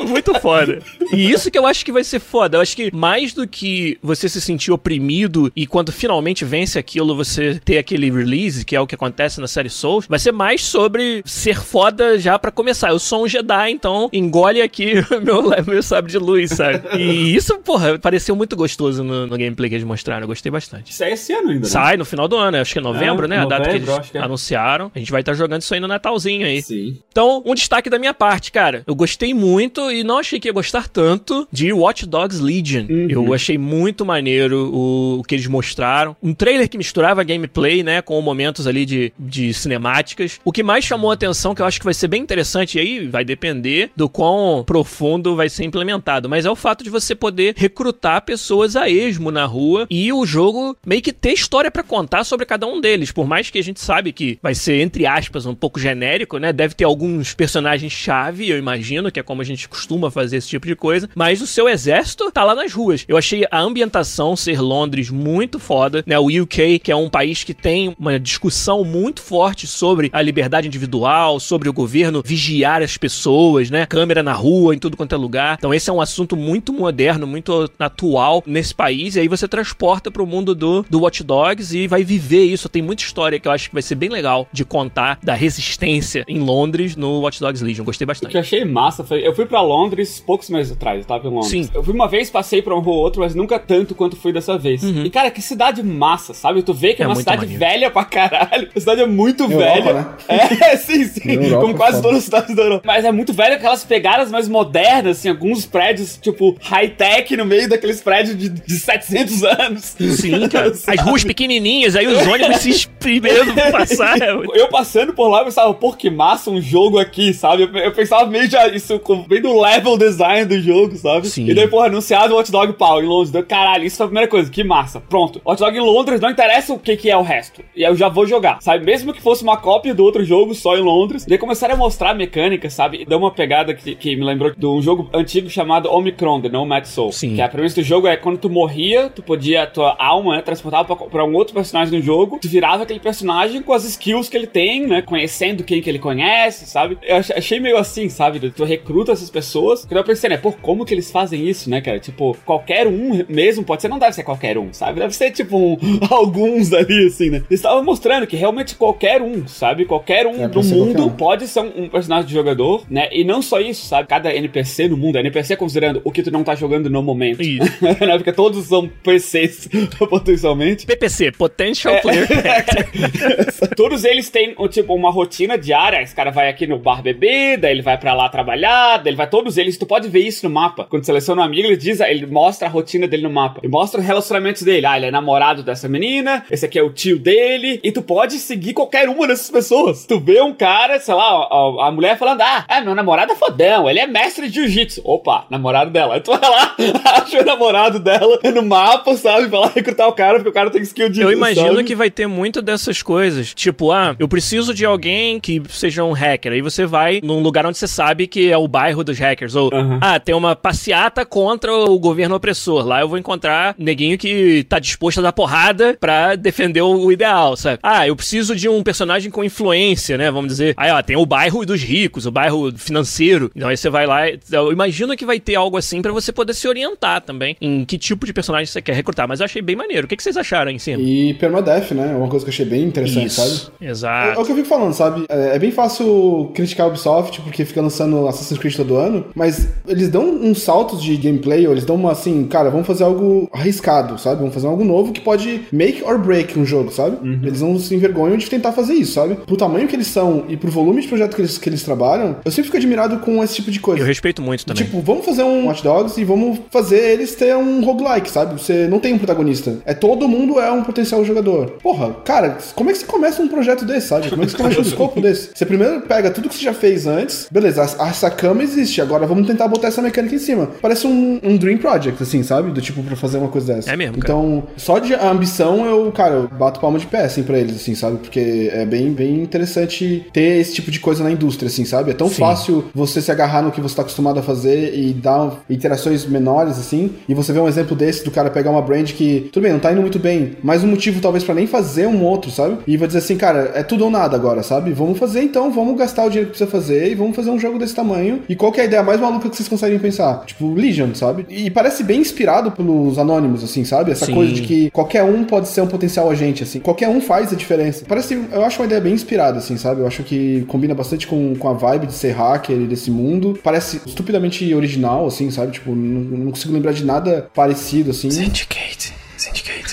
[0.08, 0.80] Muito foda.
[1.12, 2.58] E isso que eu acho que vai ser foda.
[2.58, 7.16] Eu acho que mais do que você se sentir oprimido e quando finalmente vence aquilo,
[7.16, 10.64] você ter aquele release, que é o que acontece na série Souls, vai ser mais
[10.64, 12.90] sobre ser foda já pra começar.
[12.90, 16.82] Eu sou um Jedi, então engole aqui meu, meu sabre de luz, sabe?
[16.98, 20.24] E isso, porra, pareceu muito gostoso no, no gameplay que eles mostraram.
[20.24, 20.92] Eu gostei bastante.
[20.92, 21.68] Isso é esse ano ainda, né?
[21.68, 23.38] Sai no final do ano, acho que é novembro, É, né?
[23.40, 24.22] A data que novembro, eles que é.
[24.22, 24.92] anunciaram.
[24.94, 26.62] A gente vai estar jogando isso aí no Natalzinho aí.
[26.62, 26.98] Sim.
[27.12, 28.84] Então, um destaque da minha parte, cara.
[28.88, 32.86] Eu gostei muito e não achei que ia gostar tanto de Watch Dogs Legion.
[32.90, 33.08] Uhum.
[33.10, 36.16] Eu achei muito maneiro o, o que eles mostraram.
[36.22, 40.40] Um trailer que misturava gameplay, né, com momentos ali de, de cinemáticas.
[40.44, 42.82] O que mais chamou a atenção, que eu acho que vai ser bem interessante, e
[42.82, 47.16] aí vai depender do quão profundo vai ser implementado, mas é o fato de você
[47.16, 51.84] poder recrutar pessoas a esmo na rua e o jogo meio que ter história pra
[51.84, 53.12] contar sobre cada um deles.
[53.12, 56.54] Por mais que a gente sabe que vai ser, entre aspas, um pouco genérico, né?
[56.54, 59.81] Deve ter alguns personagens-chave, eu imagino, que é como a gente costuma
[60.12, 63.06] fazer esse tipo de coisa, mas o seu exército tá lá nas ruas.
[63.08, 66.18] Eu achei a ambientação ser Londres muito foda, né?
[66.20, 70.68] O UK, que é um país que tem uma discussão muito forte sobre a liberdade
[70.68, 73.86] individual, sobre o governo vigiar as pessoas, né?
[73.86, 75.56] Câmera na rua, em tudo quanto é lugar.
[75.58, 80.10] Então esse é um assunto muito moderno, muito atual nesse país, e aí você transporta
[80.12, 82.70] pro mundo do, do Watch Dogs e vai viver isso.
[82.70, 86.24] Tem muita história que eu acho que vai ser bem legal de contar da resistência
[86.28, 87.84] em Londres no Watch Dogs Legion.
[87.86, 88.36] Gostei O que bastante.
[88.36, 89.26] eu achei massa foi.
[89.26, 91.50] Eu fui pra Londres poucos meses atrás, eu tava em Londres.
[91.50, 91.70] Sim.
[91.74, 94.58] Eu fui uma vez, passei pra um ou outro, mas nunca tanto quanto fui dessa
[94.58, 94.84] vez.
[94.84, 96.62] E, cara, que cidade massa, sabe?
[96.62, 97.60] Tu vê que é, É uma cidade maneiro.
[97.60, 98.70] velha pra caralho.
[98.76, 99.94] A cidade é muito Europa, velha.
[99.94, 100.08] né?
[100.62, 101.32] É, sim, sim.
[101.32, 102.04] Europa, como quase foda.
[102.04, 102.84] todas as cidades da Europa.
[102.86, 107.70] Mas é muito velha, aquelas pegadas mais modernas, assim, alguns prédios, tipo, high-tech no meio
[107.70, 109.96] daqueles prédios de, de 700 anos.
[110.18, 110.72] Sim, cara.
[110.88, 114.22] As ruas pequenininhas, aí os ônibus se espremendo pra passar.
[114.22, 117.64] É Eu passando por lá, eu pensava, pô, que massa um jogo aqui, sabe?
[117.64, 121.28] Eu, eu pensava meio já isso, bem do level design do jogo, sabe?
[121.28, 121.48] Sim.
[121.48, 123.46] E daí, porra, anunciado o Hot Dog Pau em Londres.
[123.48, 125.00] Caralho, isso foi a primeira coisa, que massa.
[125.02, 125.42] Pronto.
[125.44, 127.62] Hot Dog em Londres, não interessa o que, que é o resto.
[127.76, 128.86] E eu já vou jogar, sabe?
[128.86, 131.26] Mesmo que fosse uma cópia do outro jogo só em Londres.
[131.26, 133.02] Daí começaram a mostrar a mecânica, sabe?
[133.02, 136.50] E deu uma pegada que, que me lembrou de um jogo antigo chamado Omicron, The
[136.50, 137.12] Nomad Soul.
[137.12, 137.36] Sim.
[137.36, 140.42] Que a premissa do jogo é quando tu morria, tu podia, a tua alma, né,
[140.42, 144.30] transportava pra, pra um outro personagem no jogo, tu virava aquele personagem com as skills
[144.30, 146.98] que ele tem, né, conhecendo quem que ele conhece, sabe?
[147.02, 148.50] Eu ach- achei meio assim, sabe?
[148.52, 149.41] Tu recruta essas pessoas,
[149.88, 152.00] que daí eu pensei, né, pô, como que eles fazem isso, né, cara?
[152.00, 155.00] Tipo, qualquer um mesmo, pode ser, não deve ser qualquer um, sabe?
[155.00, 155.78] Deve ser, tipo, um-
[156.10, 157.38] alguns ali, assim, né?
[157.50, 159.86] Eles estavam mostrando que realmente qualquer um, sabe?
[159.86, 161.10] Qualquer um É, do mundo um.
[161.10, 163.10] pode ser um, um personagem de jogador, né?
[163.12, 164.08] E não só isso, sabe?
[164.08, 167.42] Cada NPC no mundo, NPC considerando o que tu não tá jogando no momento.
[167.42, 167.72] Isso.
[167.82, 168.18] né?
[168.18, 169.68] Porque todos são PCs
[170.10, 170.86] potencialmente.
[170.86, 172.02] PPC, Potential É.
[172.02, 173.76] Player Character.
[173.76, 176.02] Todos eles têm, o tipo, uma rotina diária.
[176.02, 179.16] Esse cara vai aqui no bar beber, daí ele vai pra lá trabalhar, daí ele
[179.18, 179.78] vai todos eles.
[179.78, 180.86] Tu pode ver isso no mapa.
[180.88, 183.60] Quando seleciona um amigo, ele diz, ele mostra a rotina dele no mapa.
[183.64, 184.86] Ele mostra os relacionamentos dele.
[184.86, 187.80] Ah, ele é namorado dessa menina, esse aqui é o tio dele.
[187.84, 190.06] E tu pode seguir qualquer uma dessas pessoas.
[190.06, 193.36] Tu vê um cara, sei lá, a, a mulher falando, ah, é, meu namorado é
[193.36, 195.02] fodão, ele é mestre de jiu-jitsu.
[195.04, 196.16] Opa, namorado dela.
[196.16, 196.76] Aí tu vai lá,
[197.16, 199.48] acha o namorado dela no mapa, sabe?
[199.48, 201.84] Vai lá recrutar o cara, porque o cara tem skill de Eu imagino sabe?
[201.84, 203.54] que vai ter muito dessas coisas.
[203.54, 206.52] Tipo, ah, eu preciso de alguém que seja um hacker.
[206.52, 209.56] Aí você vai num lugar onde você sabe que é o bairro dos hackers.
[209.56, 210.00] Ou, Aham.
[210.02, 212.86] ah, tem uma passeata contra o governo opressor.
[212.86, 217.56] Lá eu vou encontrar neguinho que tá disposto a dar porrada pra defender o ideal,
[217.56, 217.80] sabe?
[217.84, 220.30] Ah, eu preciso de um personagem com influência, né?
[220.32, 220.74] Vamos dizer.
[220.78, 223.52] Aí, ó, tem o bairro dos ricos, o bairro financeiro.
[223.56, 224.22] Então aí você vai lá.
[224.52, 227.98] Eu imagino que vai ter algo assim pra você poder se orientar também em que
[227.98, 229.28] tipo de personagem você quer recrutar.
[229.28, 230.06] Mas eu achei bem maneiro.
[230.06, 231.02] O que, que vocês acharam em cima?
[231.02, 232.12] E permadeath, né?
[232.12, 233.74] É uma coisa que eu achei bem interessante, sabe?
[233.82, 234.42] É, é Exato.
[234.42, 235.26] o que eu fico falando, sabe?
[235.30, 239.68] É, é bem fácil criticar a Ubisoft porque fica lançando Assassin's Creed todo ano, mas
[239.88, 243.50] eles dão uns saltos de gameplay, ou eles dão uma assim, cara, vamos fazer algo
[243.54, 244.40] arriscado, sabe?
[244.40, 247.18] Vamos fazer algo novo que pode make or break um jogo, sabe?
[247.44, 249.36] Eles não se envergonham de tentar fazer isso, sabe?
[249.36, 252.38] Pro tamanho que eles são e pro volume de projeto que eles, que eles trabalham,
[252.44, 254.02] eu sempre fico admirado com esse tipo de coisa.
[254.02, 254.84] Eu respeito muito também.
[254.84, 258.60] Tipo, vamos fazer um Watch Dogs e vamos fazer eles ter um roguelike, sabe?
[258.60, 259.78] Você não tem um protagonista.
[259.86, 261.72] É todo mundo é um potencial jogador.
[261.82, 264.30] Porra, cara, como é que você começa um projeto desse, sabe?
[264.30, 265.50] Como é que você começa um escopo desse?
[265.54, 269.48] Você primeiro pega tudo que você já fez antes, beleza, essa cama existe, agora vamos
[269.48, 270.70] tentar botar essa mecânica em cima.
[270.82, 272.72] Parece um, um Dream Project, assim, sabe?
[272.72, 273.92] Do tipo, pra fazer uma coisa dessa.
[273.92, 274.34] É mesmo, cara.
[274.34, 277.96] Então, só de ambição, eu, cara, eu bato palma de pé, assim, pra eles, assim,
[277.96, 278.18] sabe?
[278.18, 282.12] Porque é bem, bem interessante ter esse tipo de coisa na indústria, assim, sabe?
[282.12, 282.36] É tão Sim.
[282.36, 286.78] fácil você se agarrar no que você tá acostumado a fazer e dar interações menores,
[286.78, 289.74] assim, e você vê um exemplo desse do cara pegar uma brand que, tudo bem,
[289.74, 292.78] não tá indo muito bem, mas um motivo talvez pra nem fazer um outro, sabe?
[292.88, 294.92] E vai dizer assim, cara, é tudo ou nada agora, sabe?
[294.92, 297.80] Vamos fazer então, vamos gastar o dinheiro que precisa fazer e vamos fazer um jogo
[297.80, 298.42] desse tamanho.
[298.48, 300.44] E qual que é a ideia mais maluca que vocês conseguem pensar?
[300.46, 301.46] Tipo, Legion, sabe?
[301.50, 304.12] E parece bem inspirado pelos anônimos, assim, sabe?
[304.12, 304.34] Essa Sim.
[304.34, 306.80] coisa de que qualquer um pode ser um potencial agente, assim.
[306.80, 308.06] Qualquer um faz a diferença.
[308.08, 310.02] Parece, eu acho uma ideia bem inspirada, assim, sabe?
[310.02, 313.58] Eu acho que combina bastante com, com a vibe de ser hacker e desse mundo.
[313.64, 315.72] Parece estupidamente original, assim, sabe?
[315.72, 318.30] Tipo, não, não consigo lembrar de nada parecido, assim.
[318.30, 319.21] Syndicate.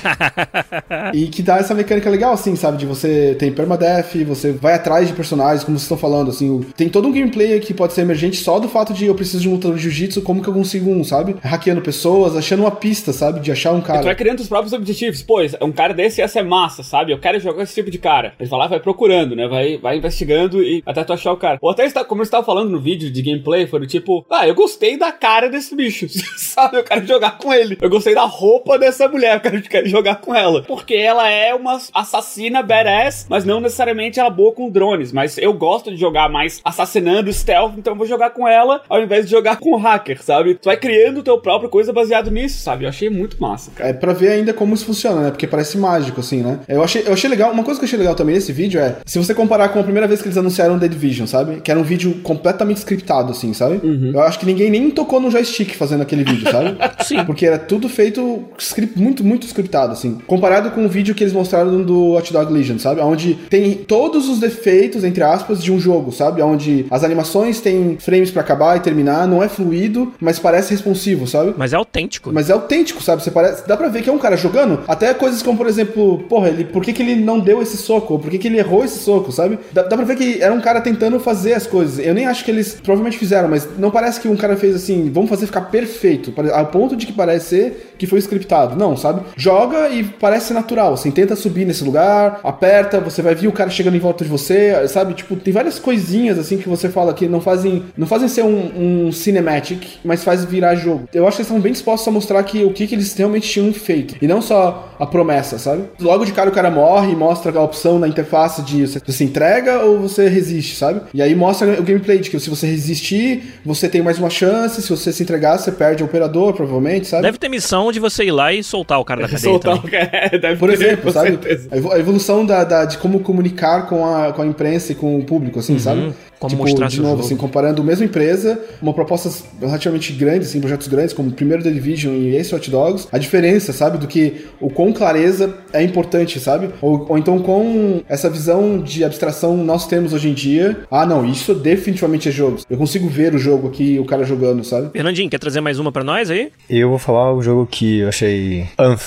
[1.15, 2.77] E que dá essa mecânica legal, assim, sabe?
[2.79, 6.61] De você tem permadeath, você vai atrás de personagens, como vocês estão falando, assim.
[6.77, 9.49] Tem todo um gameplay que pode ser emergente só do fato de eu preciso de
[9.49, 11.37] um lutador de jiu-jitsu, como que eu consigo um, sabe?
[11.43, 13.41] Hackeando pessoas, achando uma pista, sabe?
[13.41, 14.15] De achar um E tu vai cara.
[14.15, 15.23] criando os próprios objetivos.
[15.23, 17.13] Pô, um cara desse ia ser massa, sabe?
[17.13, 18.35] Eu quero jogar esse tipo de cara.
[18.39, 19.47] Ele vai lá, vai procurando, né?
[19.49, 21.59] Vai, vai investigando e até tu achar o cara.
[21.61, 24.47] Ou até, está- como eu estava falando no vídeo de gameplay, foi do tipo, ah,
[24.47, 26.07] eu gostei da cara desse bicho,
[26.37, 26.77] sabe?
[26.79, 27.79] Eu quero jogar com ele.
[27.81, 30.63] Eu gostei da roupa dessa mulher, eu quero, quero jogar com ela.
[30.63, 35.13] Porque ela é uma assassina badass, mas não necessariamente ela boa com drones.
[35.13, 39.03] Mas eu gosto de jogar mais assassinando stealth, então eu vou jogar com ela ao
[39.03, 40.55] invés de jogar com o hacker, sabe?
[40.55, 42.85] Tu vai criando o teu próprio coisa baseado nisso, sabe?
[42.85, 43.71] Eu achei muito massa.
[43.79, 45.31] É pra ver ainda como isso funciona, né?
[45.31, 46.61] Porque parece mágico, assim, né?
[46.69, 47.53] Eu achei, eu achei legal.
[47.53, 49.83] Uma coisa que eu achei legal também nesse vídeo é se você comparar com a
[49.83, 51.61] primeira vez que eles anunciaram The Division, sabe?
[51.61, 53.81] Que era um vídeo completamente scriptado, assim, sabe?
[54.13, 56.77] Eu acho que ninguém nem tocou no joystick fazendo aquele vídeo, sabe?
[57.05, 57.25] Sim.
[57.25, 60.19] Porque era tudo feito script, muito, muito scriptado, assim.
[60.27, 63.01] Comparado com o vídeo que eles mostraram do Watch Dog Legion, sabe?
[63.01, 66.43] Onde tem todos os defeitos, entre aspas, de um jogo, sabe?
[66.43, 71.27] Onde as animações têm frames pra acabar e terminar, não é fluido, mas parece responsivo,
[71.27, 71.55] sabe?
[71.57, 72.31] Mas é autêntico.
[72.33, 73.23] Mas é autêntico, sabe?
[73.23, 73.67] Você parece.
[73.67, 74.81] Dá pra ver que é um cara jogando.
[74.87, 78.15] Até coisas como, por exemplo, porra, ele, por que, que ele não deu esse soco?
[78.15, 79.59] Ou por que, que ele errou esse soco, sabe?
[79.73, 81.99] Dá, dá pra ver que era um cara tentando fazer as coisas.
[81.99, 85.11] Eu nem acho que eles provavelmente fizeram, mas não parece que um cara fez assim,
[85.13, 86.33] vamos fazer ficar perfeito.
[86.53, 88.77] Ao ponto de que parece ser que foi scriptado.
[88.77, 89.23] Não, sabe?
[89.37, 90.95] Joga e parece natural.
[90.95, 94.31] Assim, tenta subir nesse lugar, aperta, você vai ver o cara chegando em volta de
[94.31, 95.15] você, sabe?
[95.15, 97.85] Tipo, tem várias coisinhas assim que você fala que não fazem.
[97.97, 101.09] Não fazem ser um, um cinematic, mas faz virar jogo.
[101.13, 103.49] Eu acho que eles estão bem dispostos a mostrar que o que, que eles realmente
[103.49, 104.17] tinham feito.
[104.21, 105.85] E não só a promessa, sabe?
[106.01, 109.25] Logo de cara o cara morre e mostra a opção na interface de você, você
[109.25, 111.03] entrega ou você resiste, sabe?
[111.15, 114.83] E aí mostra o gameplay de que se você resistir, você tem mais uma chance.
[114.83, 117.23] Se você se entregar, você perde o operador, provavelmente, sabe?
[117.23, 119.81] Deve ter missão de você ir lá e soltar o cara da cadeia Também.
[119.81, 120.39] o cara.
[120.39, 121.29] Deve Por ter, exemplo, com sabe?
[121.31, 121.69] certeza.
[121.71, 124.95] A evo- a evolução da, da- de como comunicar com a, com a imprensa e
[124.95, 126.01] com o público, assim, sabe?
[126.01, 126.13] Uhum.
[126.39, 127.25] Como mostrar de novo, jogo.
[127.25, 131.65] assim, comparando a mesma empresa, uma propostas relativamente grandes, assim, projetos grandes, como o primeiro
[131.65, 135.83] The Division e esse Hot Dogs, a diferença, sabe, do que o quão clareza é
[135.83, 136.71] importante, sabe?
[136.81, 140.77] Ou, ou então com essa visão de abstração nós temos hoje em dia.
[140.89, 142.59] Ah, não, isso definitivamente é jogo.
[142.71, 144.91] Eu consigo ver o jogo aqui, o cara jogando, sabe?
[144.93, 146.53] Fernandinho, quer trazer mais uma pra nós aí?
[146.71, 149.03] Eu vou falar o jogo que eu achei Anth,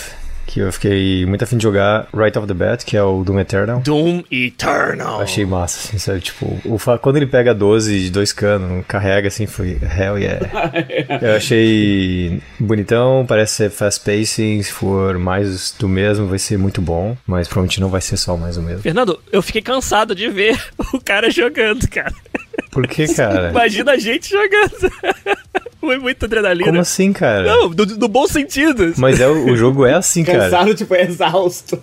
[0.51, 3.39] que eu fiquei muito afim de jogar Right Off the Bat, que é o Doom
[3.39, 3.79] Eternal.
[3.79, 5.21] Doom Eternal.
[5.21, 6.19] Achei massa, assim, sabe?
[6.19, 10.45] Tipo, o quando ele pega 12 de dois canos, carrega assim, foi hell yeah.
[11.21, 16.81] Eu achei bonitão, parece ser fast pacing, se for mais do mesmo vai ser muito
[16.81, 18.81] bom, mas provavelmente não vai ser só mais o mesmo.
[18.81, 20.61] Fernando, eu fiquei cansado de ver
[20.93, 22.13] o cara jogando, cara.
[22.71, 23.49] Por que, cara?
[23.49, 24.91] Imagina a gente jogando.
[25.81, 26.67] Foi muita adrenalina.
[26.67, 27.43] Como assim, cara?
[27.43, 28.93] Não, do, do bom sentido.
[28.97, 30.43] Mas é, o o jogo é assim, cara.
[30.43, 31.79] Cansado, tipo, exausto.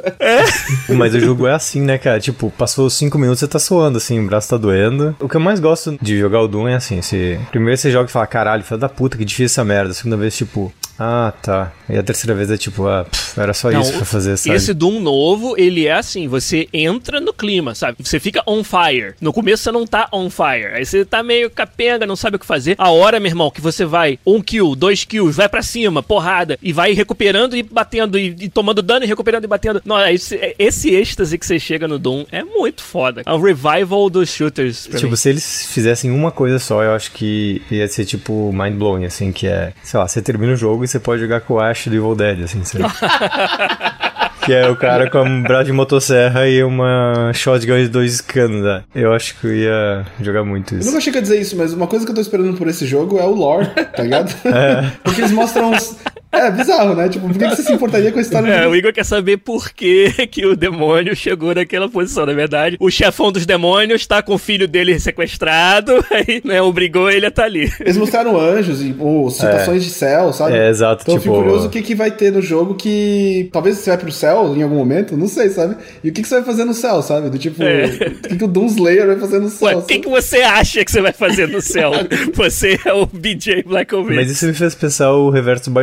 [0.89, 2.21] Mas o jogo é assim, né, cara?
[2.21, 5.17] Tipo, passou cinco minutos, você tá suando, assim, o braço tá doendo.
[5.19, 7.41] O que eu mais gosto de jogar o Doom é assim, se...
[7.51, 9.91] Primeiro você joga e fala, caralho, filho da puta, que difícil essa merda.
[9.91, 11.73] A segunda vez, tipo, ah, tá.
[11.89, 14.57] E a terceira vez é tipo, ah, pff, era só Não, isso pra fazer, sabe?
[14.57, 17.99] Esse Doom novo, ele é assim, você entra no clima, sabe?
[18.03, 19.15] Você fica on fire.
[19.21, 20.58] No começo você não tá on fire.
[20.67, 22.75] Aí você tá meio capenga, não sabe o que fazer.
[22.79, 26.59] A hora, meu irmão, que você vai um kill, dois kills, vai pra cima, porrada,
[26.63, 29.83] e vai recuperando e batendo, e, e tomando dano e recuperando e batendo.
[29.85, 33.23] Não, esse, esse êxtase que você chega no Doom é muito foda.
[33.25, 35.17] É um revival dos shooters Tipo, mim.
[35.17, 39.47] se eles fizessem uma coisa só, eu acho que ia ser tipo mind-blowing, assim, que
[39.47, 41.95] é, sei lá, você termina o jogo e você pode jogar com o Ash do
[41.95, 42.85] Evil Dead, assim, sabe?
[44.49, 48.63] que é o cara com um braço de motosserra e uma shotgun de dois canos,
[48.63, 48.83] né?
[48.95, 50.87] Eu acho que eu ia jogar muito Eu isso.
[50.87, 52.87] nunca achei que ia dizer isso, mas uma coisa que eu tô esperando por esse
[52.87, 54.35] jogo é o lore, tá ligado?
[55.05, 55.97] Porque eles mostram uns.
[56.31, 57.09] É bizarro, né?
[57.09, 59.71] Tipo, por que você se importaria com a história É, o Igor quer saber por
[59.73, 62.27] que, que o demônio chegou naquela posição.
[62.27, 67.11] Na verdade, o chefão dos demônios tá com o filho dele sequestrado, aí, né, obrigou
[67.11, 67.73] ele a estar ali.
[67.81, 70.57] Eles mostraram anjos e ou, situações de céu, sabe?
[70.57, 73.49] É, exato, Então eu fico tipo- curioso o que, que vai ter no jogo que.
[73.53, 75.77] Talvez você vai pro céu em algum momento, não sei, sabe?
[76.05, 77.31] E o que, que você vai fazer no céu, sabe?
[77.31, 77.87] Do tipo, É.
[77.87, 79.79] o que, que o Doomslayer vai fazer no céu?
[79.79, 81.93] O que, que você acha que você vai fazer no céu?
[82.35, 84.15] Você é o BJ Black Ovis.
[84.17, 85.75] Mas isso me fez pensar o reverso do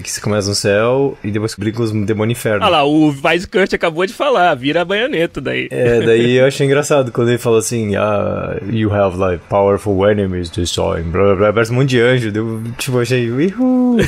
[0.00, 2.64] que você começa no céu e depois brinca com os demônios inferno.
[2.64, 5.68] Olha lá, o Vice Kurt acabou de falar, vira a baioneta daí.
[5.70, 10.48] É, daí eu achei engraçado quando ele falou assim, ah, you have like powerful enemies
[10.50, 13.98] to destroy, blá blá blá, parece um monte de anjo, deu, tipo, eu achei, uhul,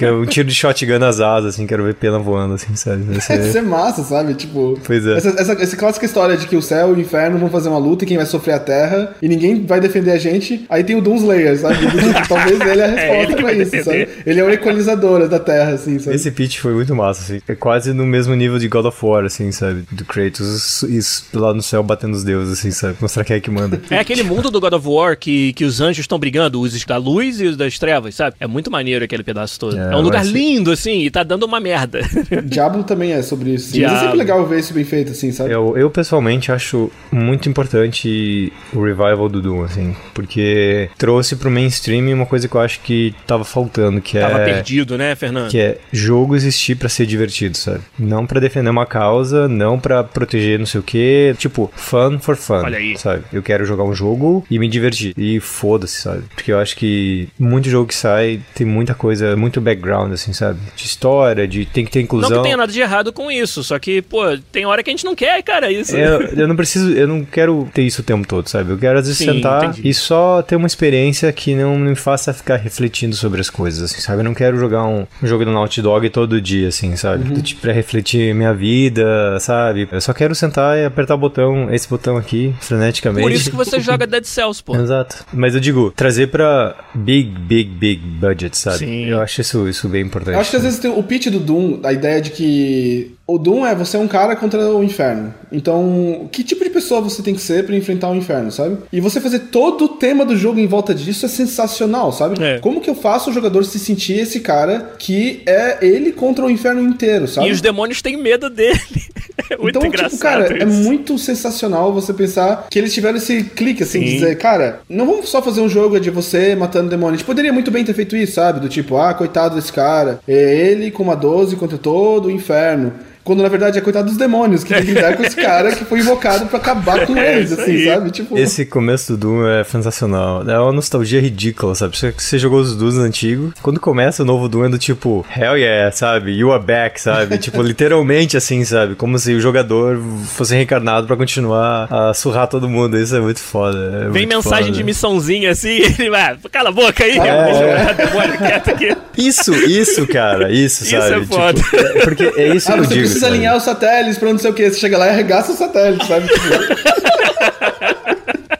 [0.00, 3.58] é um tiro de shotgun nas asas, assim, quero ver pena voando, assim, sabe, Isso
[3.58, 4.34] é massa, sabe?
[4.34, 4.78] Tipo.
[4.84, 5.16] Pois é.
[5.16, 7.78] Essa, essa, essa clássica história de que o céu e o inferno vão fazer uma
[7.78, 10.64] luta e quem vai sofrer é a terra e ninguém vai defender a gente.
[10.68, 11.78] Aí tem o Doomslayer, sabe?
[11.78, 11.96] Tipo,
[12.28, 14.08] talvez ele é a É, ele resposta que pra isso, defender.
[14.08, 14.22] sabe?
[14.26, 15.28] Ele é o equalizador.
[15.38, 16.16] Da Terra, assim, sabe?
[16.16, 17.42] Esse pitch foi muito massa, assim.
[17.48, 19.84] É quase no mesmo nível de God of War, assim, sabe?
[19.90, 22.96] Do Kratos isso, lá no céu batendo os deuses, assim, sabe?
[23.00, 23.80] Mostrar quem é que manda.
[23.90, 26.96] É aquele mundo do God of War que, que os anjos estão brigando, os da
[26.96, 28.36] luz e os das trevas, sabe?
[28.38, 29.78] É muito maneiro aquele pedaço todo.
[29.78, 32.00] É, É, um lugar lindo, assim, e tá dando uma merda.
[32.44, 33.70] Diablo também é sobre isso.
[33.70, 33.82] Sim.
[33.82, 35.52] Mas é sempre legal ver isso bem feito, assim, sabe?
[35.52, 42.14] Eu, eu pessoalmente acho muito importante o revival do Doom, assim, porque trouxe pro mainstream
[42.14, 45.50] uma coisa que eu acho que tava faltando, que Tava é perdido, né, Fernando?
[45.50, 47.80] que é jogo existir pra ser divertido, sabe?
[47.98, 52.36] Não pra defender uma causa, não pra proteger não sei o que, tipo, fun for
[52.36, 52.96] fun, Olha aí.
[52.98, 53.24] sabe?
[53.32, 55.14] Eu quero jogar um jogo e me divertir.
[55.16, 56.22] E foda-se, sabe?
[56.34, 60.58] Porque eu acho que muito jogo que sai tem muita coisa, muito background, assim, sabe?
[60.76, 62.36] De história, de tem que ter Não inclusão.
[62.38, 64.22] que tenha nada de errado com isso, só que, pô,
[64.52, 65.96] tem hora que a gente não quer, cara, isso.
[65.96, 68.70] Eu, eu não preciso, eu não quero ter isso o tempo todo, sabe?
[68.72, 69.88] Eu quero às vezes Sim, sentar entendi.
[69.88, 74.00] e só ter uma experiência que não me faça ficar refletindo sobre as coisas, assim,
[74.00, 74.20] sabe?
[74.20, 77.32] Eu não quero jogar um, um jogo do Naughty Dog todo dia, assim, sabe?
[77.32, 77.40] Uhum.
[77.40, 79.88] Tipo, pra refletir minha vida, sabe?
[79.90, 83.22] Eu só quero sentar e apertar o botão, esse botão aqui, freneticamente.
[83.22, 84.76] Por isso que você joga Dead Cells, pô.
[84.76, 85.24] Exato.
[85.32, 88.78] Mas eu digo, trazer pra big, big, big budget, sabe?
[88.78, 89.04] Sim.
[89.06, 90.34] Eu acho isso, isso bem importante.
[90.34, 93.38] Eu acho que às vezes tem o pitch do Doom, a ideia de que o
[93.38, 95.34] Doom é você é um cara contra o inferno.
[95.50, 98.78] Então, que tipo de pessoa você tem que ser pra enfrentar o inferno, sabe?
[98.92, 102.42] E você fazer todo o tema do jogo em volta disso é sensacional, sabe?
[102.42, 102.58] É.
[102.58, 106.50] Como que eu faço o jogador se sentir esse cara que é ele contra o
[106.50, 107.48] inferno inteiro, sabe?
[107.48, 108.78] E os demônios têm medo dele.
[109.50, 110.82] É muito então, engraçado tipo, cara, é isso.
[110.84, 114.14] muito sensacional você pensar que eles tiveram esse clique, assim, de Sim.
[114.14, 117.16] dizer, cara, não vamos só fazer um jogo de você matando demônios.
[117.16, 118.60] A gente poderia muito bem ter feito isso, sabe?
[118.60, 120.20] Do tipo, ah, coitado desse cara.
[120.26, 122.92] É ele com uma 12 contra todo o inferno.
[123.24, 125.84] Quando na verdade é coitado dos demônios, que tem que lidar com esse cara que
[125.84, 127.84] foi invocado pra acabar com É eles, isso assim, aí.
[127.86, 128.10] sabe?
[128.10, 128.38] Tipo.
[128.38, 130.42] Esse começo do Doom é sensacional.
[130.48, 131.96] É uma nostalgia ridícula, sabe?
[131.96, 133.52] Você, você jogou os Dooms antigos.
[133.62, 136.32] Quando começa o novo Doom é do tipo, hell yeah, sabe?
[136.32, 137.38] You are back, sabe?
[137.38, 138.94] tipo, literalmente assim, sabe?
[138.94, 142.98] Como se o jogador fosse reencarnado pra continuar a surrar todo mundo.
[142.98, 143.78] Isso é muito foda.
[143.78, 144.76] é Vem muito mensagem foda.
[144.76, 147.78] de missãozinha assim, ele vai, cala a boca aí, É, deixa eu é.
[147.78, 148.96] botar demônio quieto aqui.
[149.16, 150.52] Isso, isso, cara.
[150.52, 151.22] Isso, Isso sabe?
[151.22, 151.62] é foda.
[151.62, 153.13] Tipo, é- porque é isso Ah, que eu digo.
[153.14, 153.36] Precisa sabe?
[153.36, 154.70] alinhar os satélites pra não sei o que.
[154.70, 156.28] Você chega lá e arregaça os satélites, sabe?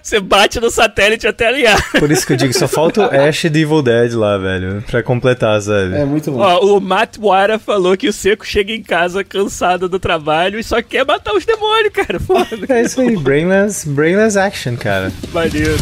[0.03, 1.83] Você bate no satélite até alinhar.
[1.99, 4.85] Por isso que eu digo, só falta o Ash de Evil Dead lá, velho.
[4.87, 5.97] Pra completar, sabe?
[5.97, 6.41] é muito bom.
[6.41, 10.63] Ó, o Matt Wara falou que o Seco chega em casa cansado do trabalho e
[10.63, 12.21] só quer matar os demônios, cara.
[12.21, 12.67] Foda.
[12.69, 15.11] É isso aí, brainless, brainless action, cara.
[15.33, 15.75] Maneiro.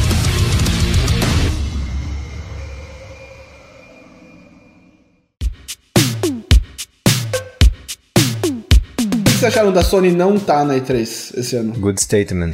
[9.42, 11.00] Vocês acharam da Sony não tá na E3
[11.38, 11.72] esse ano?
[11.74, 12.52] Good statement.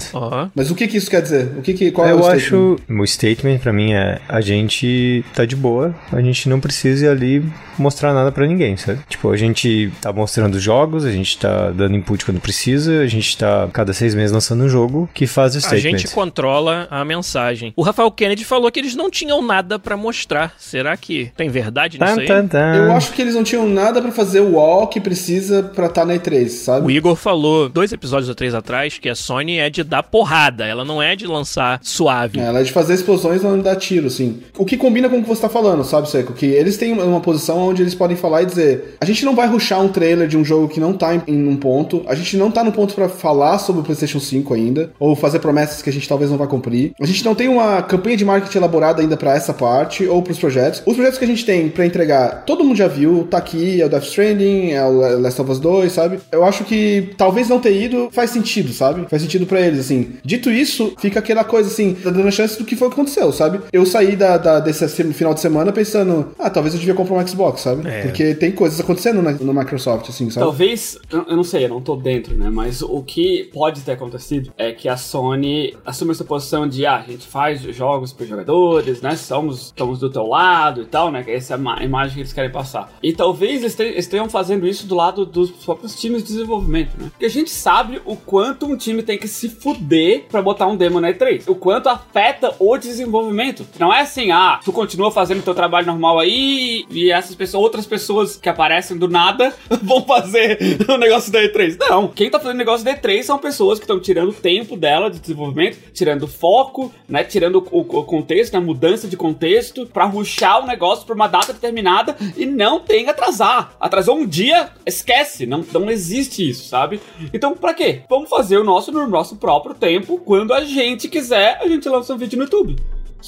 [0.54, 1.52] Mas o que que isso quer dizer?
[1.56, 2.36] O que que, qual é eu o statement?
[2.36, 2.76] acho.
[2.88, 7.08] O statement pra mim é: a gente tá de boa, a gente não precisa ir
[7.08, 7.44] ali
[7.78, 8.98] mostrar nada pra ninguém, sabe?
[9.08, 13.36] Tipo, a gente tá mostrando jogos, a gente tá dando input quando precisa, a gente
[13.38, 15.98] tá cada seis meses lançando um jogo que faz o A statement.
[15.98, 17.72] gente controla a mensagem.
[17.76, 20.54] O Rafael Kennedy falou que eles não tinham nada pra mostrar.
[20.58, 22.26] Será que tem verdade nisso Tan, aí?
[22.26, 22.74] tan, tan.
[22.74, 26.04] Eu acho que eles não tinham nada pra fazer o wall que precisa pra estar
[26.04, 26.77] na E3, sabe?
[26.84, 30.64] O Igor falou dois episódios ou três atrás que a Sony é de dar porrada,
[30.66, 32.38] ela não é de lançar suave.
[32.40, 34.40] É, Ela é de fazer explosões não dar tiro, assim.
[34.56, 36.32] O que combina com o que você tá falando, sabe, Seco?
[36.32, 39.46] Que eles têm uma posição onde eles podem falar e dizer: a gente não vai
[39.48, 42.36] rushar um trailer de um jogo que não tá em, em um ponto, a gente
[42.36, 45.90] não tá no ponto pra falar sobre o PlayStation 5 ainda, ou fazer promessas que
[45.90, 46.92] a gente talvez não vai cumprir.
[47.00, 50.38] A gente não tem uma campanha de marketing elaborada ainda pra essa parte ou pros
[50.38, 50.82] projetos.
[50.86, 53.86] Os projetos que a gente tem pra entregar, todo mundo já viu, tá aqui, é
[53.86, 56.18] o Death Stranding, é o Last of Us 2, sabe?
[56.30, 59.06] Eu acho que talvez não ter ido faz sentido, sabe?
[59.08, 60.14] Faz sentido pra eles, assim.
[60.24, 63.32] Dito isso, fica aquela coisa assim, tá dando a chance do que foi que aconteceu,
[63.32, 63.60] sabe?
[63.72, 67.16] Eu saí da, da- desse se- final de semana pensando, ah, talvez eu devia comprar
[67.16, 67.88] um Xbox, sabe?
[67.88, 68.02] É.
[68.02, 70.44] Porque tem coisas acontecendo na, no Microsoft, assim, sabe?
[70.46, 72.48] Talvez, eu não sei, eu não tô dentro, né?
[72.50, 76.96] Mas o que pode ter acontecido é que a Sony assume essa posição de, ah,
[77.06, 79.16] a gente faz jogos pros jogadores, né?
[79.16, 81.22] Somos, estamos do teu lado e tal, né?
[81.22, 82.92] Que Essa é a ma- imagem que eles querem passar.
[83.02, 87.08] E talvez eles te- estejam fazendo isso do lado dos próprios times de desenvolvimento, né?
[87.10, 90.76] Porque a gente sabe o quanto um time tem que se fuder pra botar um
[90.76, 91.44] demo na E3.
[91.46, 93.66] O quanto afeta o desenvolvimento.
[93.78, 97.86] Não é assim, ah, tu continua fazendo teu trabalho normal aí e essas pessoas, outras
[97.86, 101.76] pessoas que aparecem do nada vão fazer o negócio da E3.
[101.78, 104.76] Não, quem tá fazendo o negócio da E3 são pessoas que estão tirando o tempo
[104.76, 110.04] dela de desenvolvimento, tirando foco, né, tirando o, o contexto, a mudança de contexto pra
[110.04, 113.72] ruxar o negócio pra uma data determinada e não tem atrasar.
[113.80, 117.00] Atrasou um dia, esquece, não, não existe isso, sabe?
[117.32, 118.02] Então, pra quê?
[118.08, 122.14] Vamos fazer o nosso no nosso próprio tempo, quando a gente quiser, a gente lança
[122.14, 122.76] um vídeo no YouTube.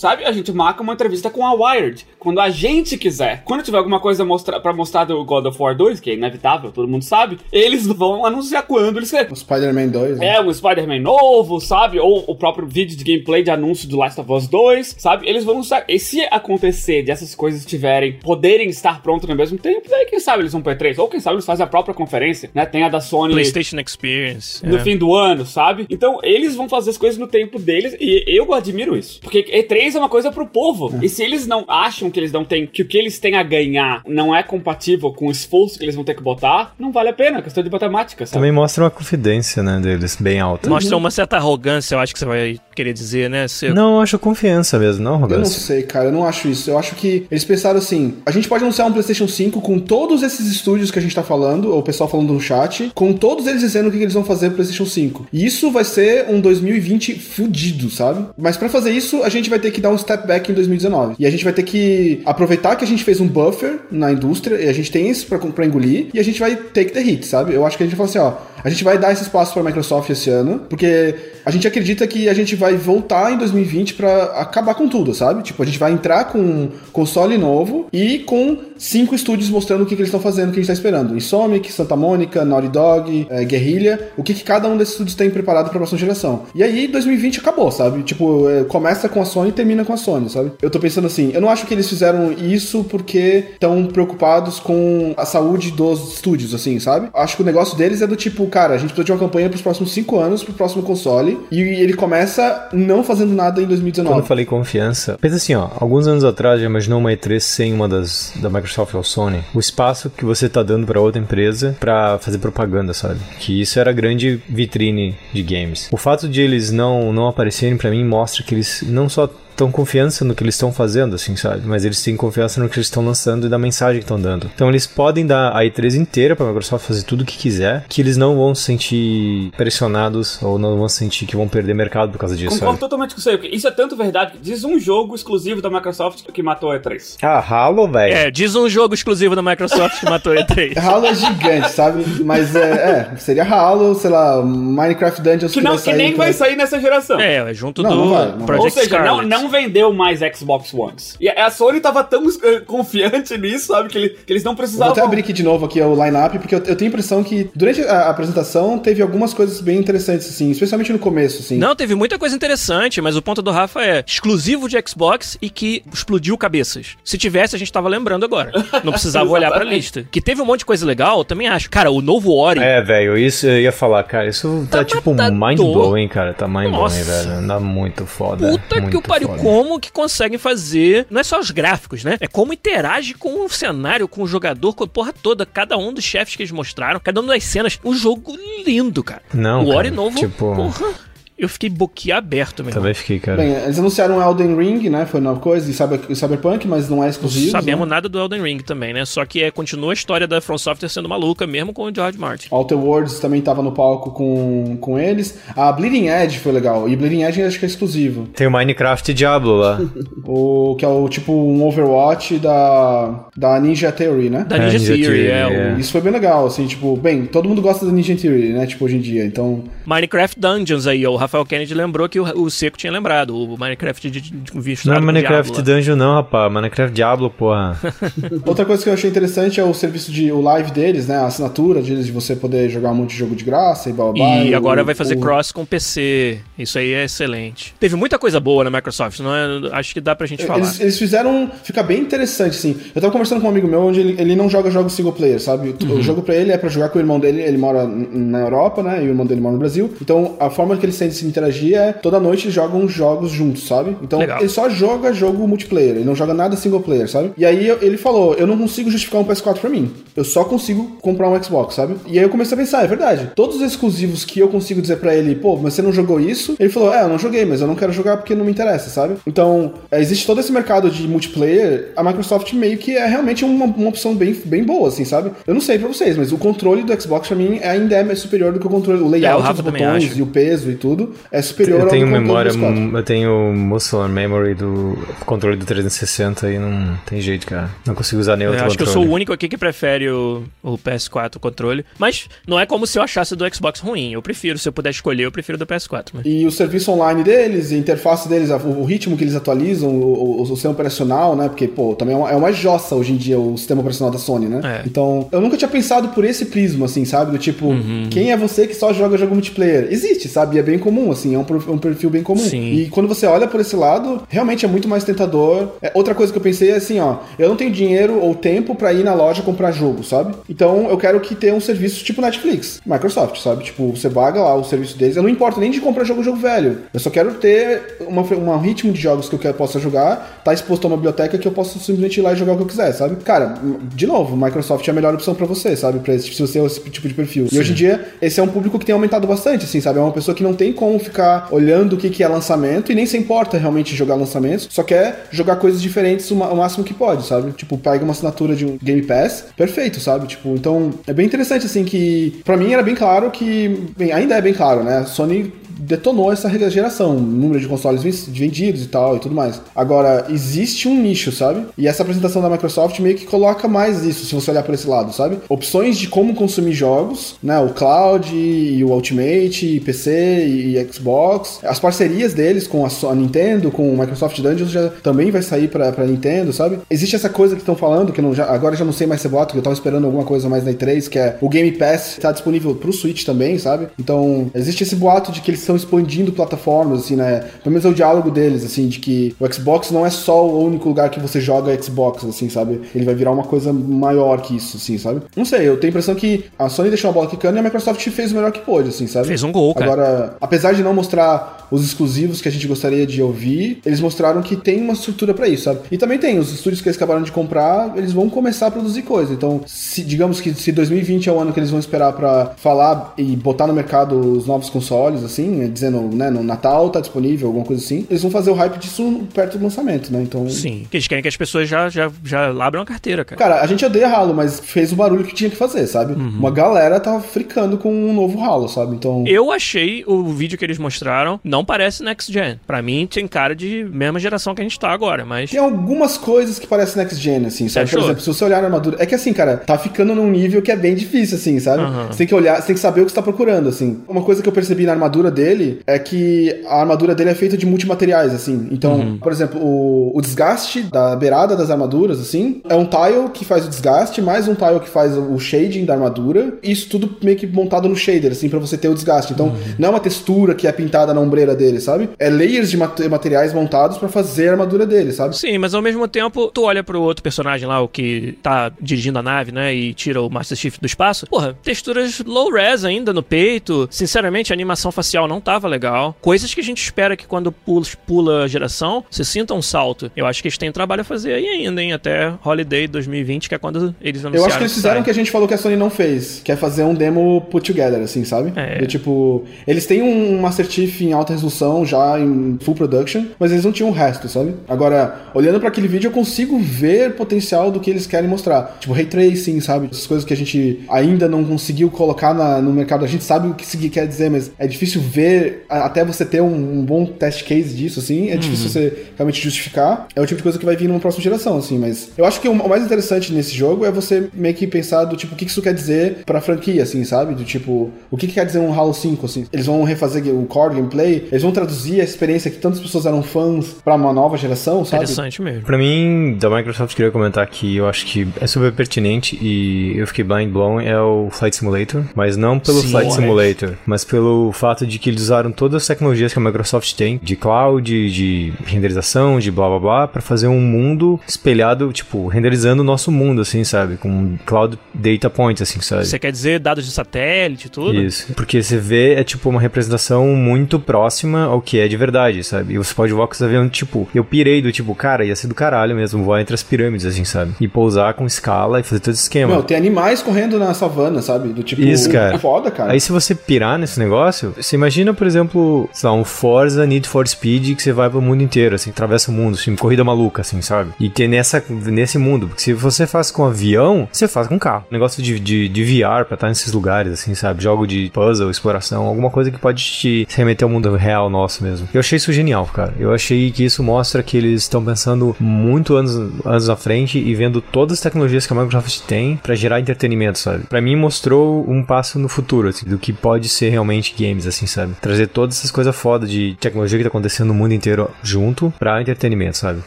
[0.01, 0.25] Sabe?
[0.25, 3.43] A gente marca uma entrevista com a Wired, quando a gente quiser.
[3.45, 6.73] Quando tiver alguma coisa mostra pra mostrar do God of War 2, que é inevitável,
[6.73, 9.31] todo mundo sabe, eles vão anunciar quando eles querem.
[9.31, 10.19] O Spider-Man 2.
[10.19, 10.37] né?
[10.37, 11.99] É, um Spider-Man novo, sabe?
[11.99, 15.29] Ou o próprio vídeo de gameplay de anúncio do Last of Us 2, sabe?
[15.29, 15.85] Eles vão anunciar.
[15.87, 20.19] E se acontecer de essas coisas tiverem, poderem estar prontas no mesmo tempo, daí quem
[20.19, 20.99] sabe eles vão pra E3.
[20.99, 22.65] Ou quem sabe eles fazem a própria conferência, né?
[22.65, 24.65] Tem a da Sony PlayStation Experience.
[24.65, 24.81] no é.
[24.81, 25.87] fim do ano, sabe?
[25.91, 29.21] Então eles vão fazer as coisas no tempo deles e eu admiro isso.
[29.21, 30.99] Porque E3 é uma coisa pro povo.
[31.03, 33.43] E se eles não acham que eles não têm, que o que eles têm a
[33.43, 37.09] ganhar não é compatível com o esforço que eles vão ter que botar, não vale
[37.09, 37.39] a pena.
[37.39, 38.35] É Questão de matemática, sabe?
[38.35, 40.69] Também mostra uma confidência, né, deles, bem alta.
[40.69, 43.49] Mostra uma certa arrogância, eu acho que você vai querer dizer, né?
[43.49, 43.71] Você...
[43.71, 45.61] Não, eu acho confiança mesmo, não Eu não arrogância.
[45.61, 46.71] sei, cara, eu não acho isso.
[46.71, 50.23] Eu acho que eles pensaram assim: a gente pode anunciar um PlayStation 5 com todos
[50.23, 53.47] esses estúdios que a gente tá falando, ou o pessoal falando no chat, com todos
[53.47, 55.29] eles dizendo o que eles vão fazer pro PlayStation 5.
[55.33, 58.27] E isso vai ser um 2020 fudido, sabe?
[58.39, 61.15] Mas pra fazer isso, a gente vai ter que dar um step back em 2019.
[61.19, 64.57] E a gente vai ter que aproveitar que a gente fez um buffer na indústria,
[64.57, 67.27] e a gente tem isso pra, pra engolir, e a gente vai take the hit,
[67.27, 67.55] sabe?
[67.55, 69.53] Eu acho que a gente vai falar assim: ó, a gente vai dar esse espaço
[69.53, 71.15] pra Microsoft esse ano, porque
[71.45, 75.43] a gente acredita que a gente vai voltar em 2020 pra acabar com tudo, sabe?
[75.43, 79.87] Tipo, a gente vai entrar com um console novo e com cinco estúdios mostrando o
[79.87, 81.17] que, que eles estão fazendo, o que a gente tá esperando.
[81.17, 85.31] Insomniac, Santa Mônica, Naughty Dog, é, Guerrilla, o que, que cada um desses estúdios tem
[85.31, 86.45] preparado pra próxima geração.
[86.55, 88.03] E aí, 2020 acabou, sabe?
[88.03, 90.53] Tipo, é, começa com a Sony e termina com a Sony, sabe?
[90.63, 95.15] Eu tô pensando assim, eu não acho que eles fizeram isso porque estão preocupados com
[95.17, 97.11] a saúde dos estúdios, assim, sabe?
[97.13, 99.49] Acho que o negócio deles é do tipo, cara, a gente precisa de uma campanha
[99.49, 103.73] pros próximos cinco anos, pro próximo console, e ele começa não fazendo nada em Quando
[103.73, 104.27] eu 2019.
[104.29, 108.33] falei confiança, pensa assim, ó, alguns anos atrás já imaginou uma E3 sem uma das
[108.37, 112.39] da Microsoft ou Sony, o espaço que você tá dando pra outra empresa pra fazer
[112.39, 113.21] propaganda, sabe?
[113.39, 115.89] Que isso era a grande vitrine de games.
[115.91, 119.29] O fato de eles não não aparecerem pra mim mostra que eles não só
[119.61, 121.61] tão confiança no que eles estão fazendo, assim, sabe?
[121.67, 124.51] Mas eles têm confiança no que eles estão lançando e da mensagem que estão dando.
[124.55, 128.01] Então eles podem dar a E3 inteira pra Microsoft fazer tudo o que quiser, que
[128.01, 132.19] eles não vão se sentir pressionados ou não vão sentir que vão perder mercado por
[132.19, 132.81] causa disso, Concordo sabe?
[132.81, 133.33] totalmente com você.
[133.37, 134.33] porque Isso é tanto verdade.
[134.33, 137.17] que Diz um jogo exclusivo da Microsoft que matou a E3.
[137.23, 138.15] Ah, Halo, velho.
[138.15, 140.77] É, diz um jogo exclusivo da Microsoft que matou a E3.
[140.83, 142.05] Halo é gigante, sabe?
[142.25, 146.15] Mas é, é, seria Halo, sei lá, Minecraft Dungeons Que, não, vai que sair nem
[146.15, 147.21] pra- vai sair nessa geração.
[147.21, 148.47] É, é junto Não, do não vai, não.
[148.47, 151.17] Project Ou seja, não, não vendeu mais Xbox Ones.
[151.21, 153.89] E a Sony tava tão eh, confiante nisso, sabe?
[153.89, 154.93] Que, ele- que eles não Vou precisavam.
[154.93, 157.51] até abrir aqui de novo aqui o line-up, porque eu, eu tenho a impressão que
[157.55, 161.59] durante a, apresentação teve algumas coisas bem interessantes, assim, especialmente no começo, assim.
[161.59, 165.51] Não, teve muita coisa interessante, mas o ponto do Rafa é exclusivo de Xbox e
[165.51, 166.97] que explodiu cabeças.
[167.05, 168.53] Se tivesse, a gente tava lembrando agora.
[168.85, 170.05] Não precisava olhar pra lista.
[170.11, 171.69] Que teve um monte de coisa legal, eu também acho.
[171.71, 172.61] Cara, o novo Ori.
[172.61, 174.29] É, velho, isso eu ia falar, cara.
[174.29, 175.49] Isso tá, Tá tipo matador.
[175.49, 176.35] mind blowing, cara.
[176.35, 177.05] Tá mind blowing, Nossa.
[177.05, 177.47] velho.
[177.47, 178.49] Tá muito foda.
[178.51, 179.29] Puta que muito o pariu.
[179.43, 181.07] Como que conseguem fazer.
[181.11, 182.17] Não é só os gráficos, né?
[182.21, 185.45] É como interage com o cenário, com o jogador, com a porra toda.
[185.47, 187.79] Cada um dos chefes que eles mostraram, cada uma das cenas.
[187.85, 188.37] Um jogo
[188.67, 189.23] lindo, cara.
[189.33, 191.10] Não, o Ori novo, tipo- porra.
[191.41, 192.83] Eu fiquei boquiaberto, meu irmão.
[192.83, 193.39] Também fiquei, cara.
[193.39, 195.07] Bem, eles anunciaram Elden Ring, né?
[195.07, 197.47] Foi nova coisa, e Cyber, e Cyberpunk, mas não é exclusivo.
[197.47, 197.95] Não sabemos né?
[197.95, 199.07] nada do Elden Ring também, né?
[199.07, 202.19] Só que é, continua a história da From Software sendo maluca, mesmo com o George
[202.19, 202.49] Martin.
[202.51, 205.39] Outer Worlds também tava no palco com, com eles.
[205.57, 206.87] A Bleeding Edge foi legal.
[206.87, 208.27] E Bleeding Edge acho que é exclusivo.
[208.35, 209.81] Tem o Minecraft Diablo lá.
[210.33, 214.45] O, que é o tipo um Overwatch da, da Ninja Theory, né?
[214.45, 215.75] Da É, Ninja, Ninja Theory, Theory, é, é.
[215.75, 218.67] o Isso foi bem legal, assim, tipo, bem, todo mundo gosta da Ninja Theory, né?
[218.67, 219.65] Tipo, hoje em dia, então.
[219.87, 221.13] Minecraft Dungeons aí, ó.
[221.13, 223.37] O Rafael Kennedy lembrou que o, o Seco tinha lembrado.
[223.37, 226.53] O Minecraft de, de, de visto Não é Minecraft Dungeon, não, rapaz.
[226.53, 227.79] Minecraft Diablo, porra.
[228.45, 231.17] Outra coisa que eu achei interessante é o serviço de o live deles, né?
[231.19, 234.11] A assinatura deles de você poder jogar um monte de jogo de graça e blá
[234.11, 234.43] blá.
[234.45, 236.41] E agora o- vai fazer o- cross com PC.
[236.59, 237.75] Isso aí é excelente.
[237.79, 239.71] Teve muita coisa boa na Microsoft, não é?
[239.73, 240.59] Acho que dá pra gente falar.
[240.59, 241.49] Eles, eles fizeram.
[241.63, 242.77] Fica bem interessante, assim.
[242.93, 245.41] Eu tava conversando com um amigo meu onde ele, ele não joga jogos single player,
[245.41, 245.77] sabe?
[245.81, 245.95] Uhum.
[245.99, 248.83] O jogo pra ele é pra jogar com o irmão dele, ele mora na Europa,
[248.83, 248.99] né?
[248.99, 249.95] E o irmão dele mora no Brasil.
[250.03, 253.31] Então a forma que eles têm de se interagir é toda noite eles jogam jogos
[253.31, 253.97] juntos, sabe?
[254.03, 254.39] Então Legal.
[254.41, 257.33] ele só joga jogo multiplayer, ele não joga nada single player, sabe?
[257.37, 259.91] E aí ele falou: eu não consigo justificar um PS4 pra mim.
[260.17, 261.97] Eu só consigo comprar um Xbox, sabe?
[262.07, 263.31] E aí eu comecei a pensar, é verdade.
[263.35, 266.57] Todos os exclusivos que eu consigo dizer pra ele, pô, mas você não jogou isso?
[266.59, 268.91] Ele falou, é, eu não joguei, mas eu não quero jogar porque não me interessa,
[268.91, 269.15] sabe?
[269.27, 273.67] Então, é, existe todo esse mercado de multiplayer, a Microsoft meio que é realmente uma,
[273.67, 275.31] uma opção bem, bem boa, assim, sabe?
[275.47, 278.19] Eu não sei pra vocês, mas o controle do Xbox pra mim ainda é mais
[278.19, 280.75] superior do que o controle, o É, layout Rafa dos botões e o peso e
[280.75, 281.10] tudo.
[281.31, 282.95] É superior Eu tenho ao controle memória, do PS4.
[282.97, 287.71] eu tenho muscle memory do controle do 360 e não tem jeito, cara.
[287.87, 289.07] Não consigo usar nem Eu outro acho que eu controle.
[289.07, 291.85] sou o único aqui que prefere o, o PS4 o controle.
[291.99, 294.13] Mas não é como se eu achasse do Xbox ruim.
[294.13, 296.09] Eu prefiro, se eu puder escolher, eu prefiro do PS4.
[296.15, 296.23] Mas...
[296.27, 300.43] E o serviço online deles, a interface deles, o, ritmo que eles atualizam, o, o-
[300.43, 301.49] o sistema operacional, né?
[301.49, 304.19] Porque, pô, também é uma, é uma jossa hoje em dia o sistema operacional da
[304.19, 304.61] Sony, né?
[304.65, 304.83] É.
[304.87, 307.31] Então, eu nunca tinha pensado por esse prisma, assim, sabe?
[307.33, 308.09] Do tipo, Uhum.
[308.11, 309.87] quem é você que só joga jogo multiplayer?
[309.91, 310.57] Existe, sabe?
[310.57, 312.41] E é bem comum, assim, é um, pro- um perfil bem comum.
[312.41, 312.73] Sim.
[312.73, 315.69] E quando você olha por esse lado, realmente é muito mais tentador.
[315.83, 318.75] É, outra coisa que eu pensei é assim, ó, eu não tenho dinheiro ou tempo
[318.75, 320.35] pra ir na loja comprar jogo, sabe?
[320.49, 323.65] Então eu quero que tenha um serviço tipo Netflix, Microsoft, sabe?
[323.65, 325.17] Tipo, você paga lá o serviço deles.
[325.17, 326.79] Eu não importo nem de comprar jogo jogo velho.
[326.93, 330.53] Eu só quero ter uma, um ritmo de jogos que eu quero, possa jogar, tá
[330.53, 332.67] exposto a uma biblioteca que eu possa simplesmente ir lá e jogar o que eu
[332.67, 333.17] quiser, sabe?
[333.25, 333.55] Cara,
[333.95, 335.99] de novo, Microsoft é a melhor opção pra você, sabe?
[336.01, 337.47] Pra esse, se você é esse tipo de perfil.
[337.53, 339.99] E hoje em dia, esse é um público que tem aumentado bastante, assim, sabe?
[339.99, 342.95] É uma pessoa que não tem como ficar olhando o que, que é lançamento e
[342.95, 346.95] nem se importa realmente jogar lançamentos, só quer jogar coisas diferentes o, o máximo que
[346.95, 347.53] pode, sabe?
[347.53, 350.27] Tipo, pega uma assinatura de um Game Pass, perfeito, sabe?
[350.27, 354.35] Tipo, então é bem interessante, assim, que pra mim era bem claro que, bem, ainda
[354.35, 354.99] é bem claro, né?
[354.99, 355.53] A Sony
[355.91, 359.61] detonou essa geração, número de consoles ven- vendidos e tal e tudo mais.
[359.75, 361.67] Agora, existe um nicho, sabe?
[361.77, 364.87] E essa apresentação da Microsoft meio que coloca mais isso, se você olhar por esse
[364.89, 365.39] lado, sabe?
[365.49, 367.59] Opções de como consumir jogos, né?
[367.59, 371.61] O cloud e o Ultimate, e PC e Xbox.
[371.63, 375.93] As parcerias deles com a, Nintendo, com o Microsoft Dungeons já também vai sair pra,
[375.93, 376.79] pra Nintendo, sabe?
[376.91, 379.27] Existe essa coisa que estão falando, que não, já, agora já não sei mais se
[379.27, 381.73] é boato, que eu tava esperando alguma coisa mais na E3, que é o Game
[381.73, 383.89] Pass tá disponível pro Switch também, sabe?
[383.99, 387.41] Então, existe esse boato de que eles estão expandindo plataformas, assim, né?
[387.63, 390.65] Pelo menos é o diálogo deles, assim, de que o Xbox não é só o
[390.65, 392.81] único lugar que você joga Xbox, assim, sabe?
[392.95, 395.23] Ele vai virar uma coisa maior que isso, assim, sabe?
[395.37, 397.63] Não sei, eu tenho a impressão que a Sony deixou a bola quicando e a
[397.63, 399.27] Microsoft fez o melhor que pôde, assim, sabe?
[399.27, 399.87] Fez um gol, cara.
[399.87, 404.43] Agora, apesar de não mostrar os exclusivos que a gente gostaria de ouvir, eles mostraram
[404.43, 405.81] que tem uma estrutura pra isso, sabe?
[405.91, 409.03] E também tem os estúdios que eles acabaram de comprar, eles vão começar a produzir
[409.03, 409.33] coisa.
[409.33, 413.15] Então, se, digamos que se 2020 é o ano que eles vão esperar pra falar
[413.17, 417.65] e botar no mercado os novos consoles, assim, dizendo, né, no Natal tá disponível, alguma
[417.65, 420.23] coisa assim, eles vão fazer o hype disso perto do lançamento, né?
[420.23, 420.81] Então, Sim.
[420.83, 423.39] Porque eles querem que as pessoas já, já, já abram a carteira, cara.
[423.39, 426.15] Cara, a gente odeia Halo, mas fez o barulho que tinha que fazer, sabe?
[426.15, 428.95] Uma galera tá fricando com um novo Halo, sabe?
[428.95, 429.25] Então.
[429.27, 432.61] Eu achei o vídeo que eles mostraram, não parece Next Gen.
[432.67, 435.51] Pra mim, tem cara de mesma geração que a gente tá agora, mas.
[435.51, 437.91] Tem algumas coisas que parecem next gen, assim, sabe?
[437.91, 438.97] Por exemplo, se você olhar a armadura.
[438.99, 441.83] É que assim, cara, tá ficando num nível que é bem difícil, assim, sabe?
[441.83, 442.09] Aham.
[442.09, 444.01] Você tem que olhar, você tem que saber o que você tá procurando, assim.
[444.09, 447.57] Uma coisa que eu percebi na armadura dele é que a armadura dele é feita
[447.57, 448.69] de multimateriais, assim.
[448.71, 449.19] Então, Uhum.
[449.19, 453.65] por exemplo, o, o desgaste da beirada das armaduras, assim, é um tile que faz
[453.67, 456.55] o desgaste, mais um tile que faz o shading da armadura.
[456.63, 459.33] Isso tudo meio que montado no shader, assim, pra você ter o desgaste.
[459.33, 459.57] Então, Uhum.
[459.79, 462.09] não é uma textura que é pintada na ombreira dele, sabe?
[462.19, 465.37] É layers de mate- materiais montados pra fazer a armadura dele, sabe?
[465.37, 469.19] Sim, mas ao mesmo tempo, tu olha pro outro personagem lá, o que tá dirigindo
[469.19, 469.75] a nave, né?
[469.75, 471.27] E tira o Master Chief do espaço.
[471.27, 473.89] Porra, texturas low res ainda no peito.
[473.91, 476.17] Sinceramente, a animação facial não tava legal.
[476.21, 480.11] Coisas que a gente espera que quando pula, pula a geração, você sinta um salto.
[480.15, 481.93] Eu acho que eles têm trabalho a fazer aí ainda, hein?
[481.93, 484.37] Até Holiday 2020, que é quando eles anunciaram.
[484.37, 486.41] Eu acho que eles fizeram o que a gente falou que a Sony não fez,
[486.45, 488.53] que é fazer um demo put together, assim, sabe?
[488.55, 488.79] É.
[488.79, 493.51] Do tipo, eles têm um Master Chief em alta resolução já em full production, mas
[493.51, 494.55] eles não tinham o resto, sabe?
[494.69, 498.77] Agora, olhando pra aquele vídeo, eu consigo ver potencial do que eles querem mostrar.
[498.79, 499.89] Tipo, ray tracing, sabe?
[499.91, 503.05] Essas coisas que a gente ainda não conseguiu colocar na- no mercado.
[503.05, 505.30] A gente sabe o que isso quer dizer, mas é difícil ver
[505.69, 508.31] a- até você ter um, um bom test case disso, assim.
[508.31, 510.07] É difícil você realmente justificar.
[510.15, 511.79] É o tipo de coisa que vai vir numa próxima geração, assim.
[511.79, 515.17] Mas eu acho que o mais interessante nesse jogo é você meio que pensar do
[515.17, 517.35] tipo, o que isso quer dizer pra franquia, assim, sabe?
[517.35, 519.47] Do tipo, o que, que quer dizer um Halo 5, assim?
[519.53, 523.23] Eles vão refazer o core gameplay, eles vão traduzir a experiência que tantas pessoas eram
[523.23, 525.05] fãs pra uma nova geração, sabe?
[525.05, 525.63] Interessante mesmo.
[525.63, 530.07] Pra mim, da Microsoft, queria comentar que eu acho que é super pertinente e eu
[530.07, 533.13] fiquei blind blown é o Flight Simulator, mas não pelo Sim, Flight.
[533.15, 537.21] Simulator, mas pelo fato de que eles usaram todas as tecnologias que a Microsoft tem,
[537.23, 542.83] de cloud, de renderização, de blá blá blá, pra fazer um mundo espelhado, tipo, renderizando
[542.83, 543.97] o nosso mundo, assim, sabe?
[543.97, 546.07] Com cloud data points, assim, sabe?
[546.07, 547.95] Você quer dizer dados de satélite e tudo?
[547.95, 548.33] Isso.
[548.35, 552.75] Porque você vê, é tipo uma representação muito próxima ao que é de verdade, sabe?
[552.75, 555.47] E você pode voar com os aviões, tipo, eu pirei do tipo, cara, ia ser
[555.47, 557.53] do caralho mesmo, voar entre as pirâmides, assim, sabe?
[557.61, 559.53] E pousar com escala e fazer todo esse esquema.
[559.53, 561.49] Meu, tem animais correndo na savana, sabe?
[561.51, 561.81] Do tipo.
[561.83, 562.39] Isso, cara.
[562.39, 562.93] Foda, cara.
[562.93, 566.87] Aí se você pirar nesse negócio, você imagina imagina, por exemplo, sei lá, um Forza
[566.87, 570.05] Need for Speed que você vai pro mundo inteiro, assim, atravessa o mundo, assim, corrida
[570.05, 570.93] maluca, assim, sabe?
[570.99, 572.49] E ter nessa, nesse mundo.
[572.49, 574.85] Porque se você faz com avião, você faz com carro.
[574.91, 577.63] Negócio de, de, de VR pra estar nesses lugares, assim, sabe?
[577.63, 581.89] Jogo de puzzle, exploração, alguma coisa que pode te remeter ao mundo real nosso mesmo.
[581.93, 582.95] Eu achei isso genial, cara.
[582.99, 587.35] Eu achei que isso mostra que eles estão pensando muito anos, anos à frente e
[587.35, 590.65] vendo todas as tecnologias que a Microsoft tem para gerar entretenimento, sabe?
[590.65, 594.67] Para mim mostrou um passo no futuro, assim, do que pode ser realmente games, assim,
[594.67, 594.95] sabe?
[595.01, 599.01] Trazer todas essas coisas foda de tecnologia que tá acontecendo no mundo inteiro junto para
[599.01, 599.83] entretenimento, sabe?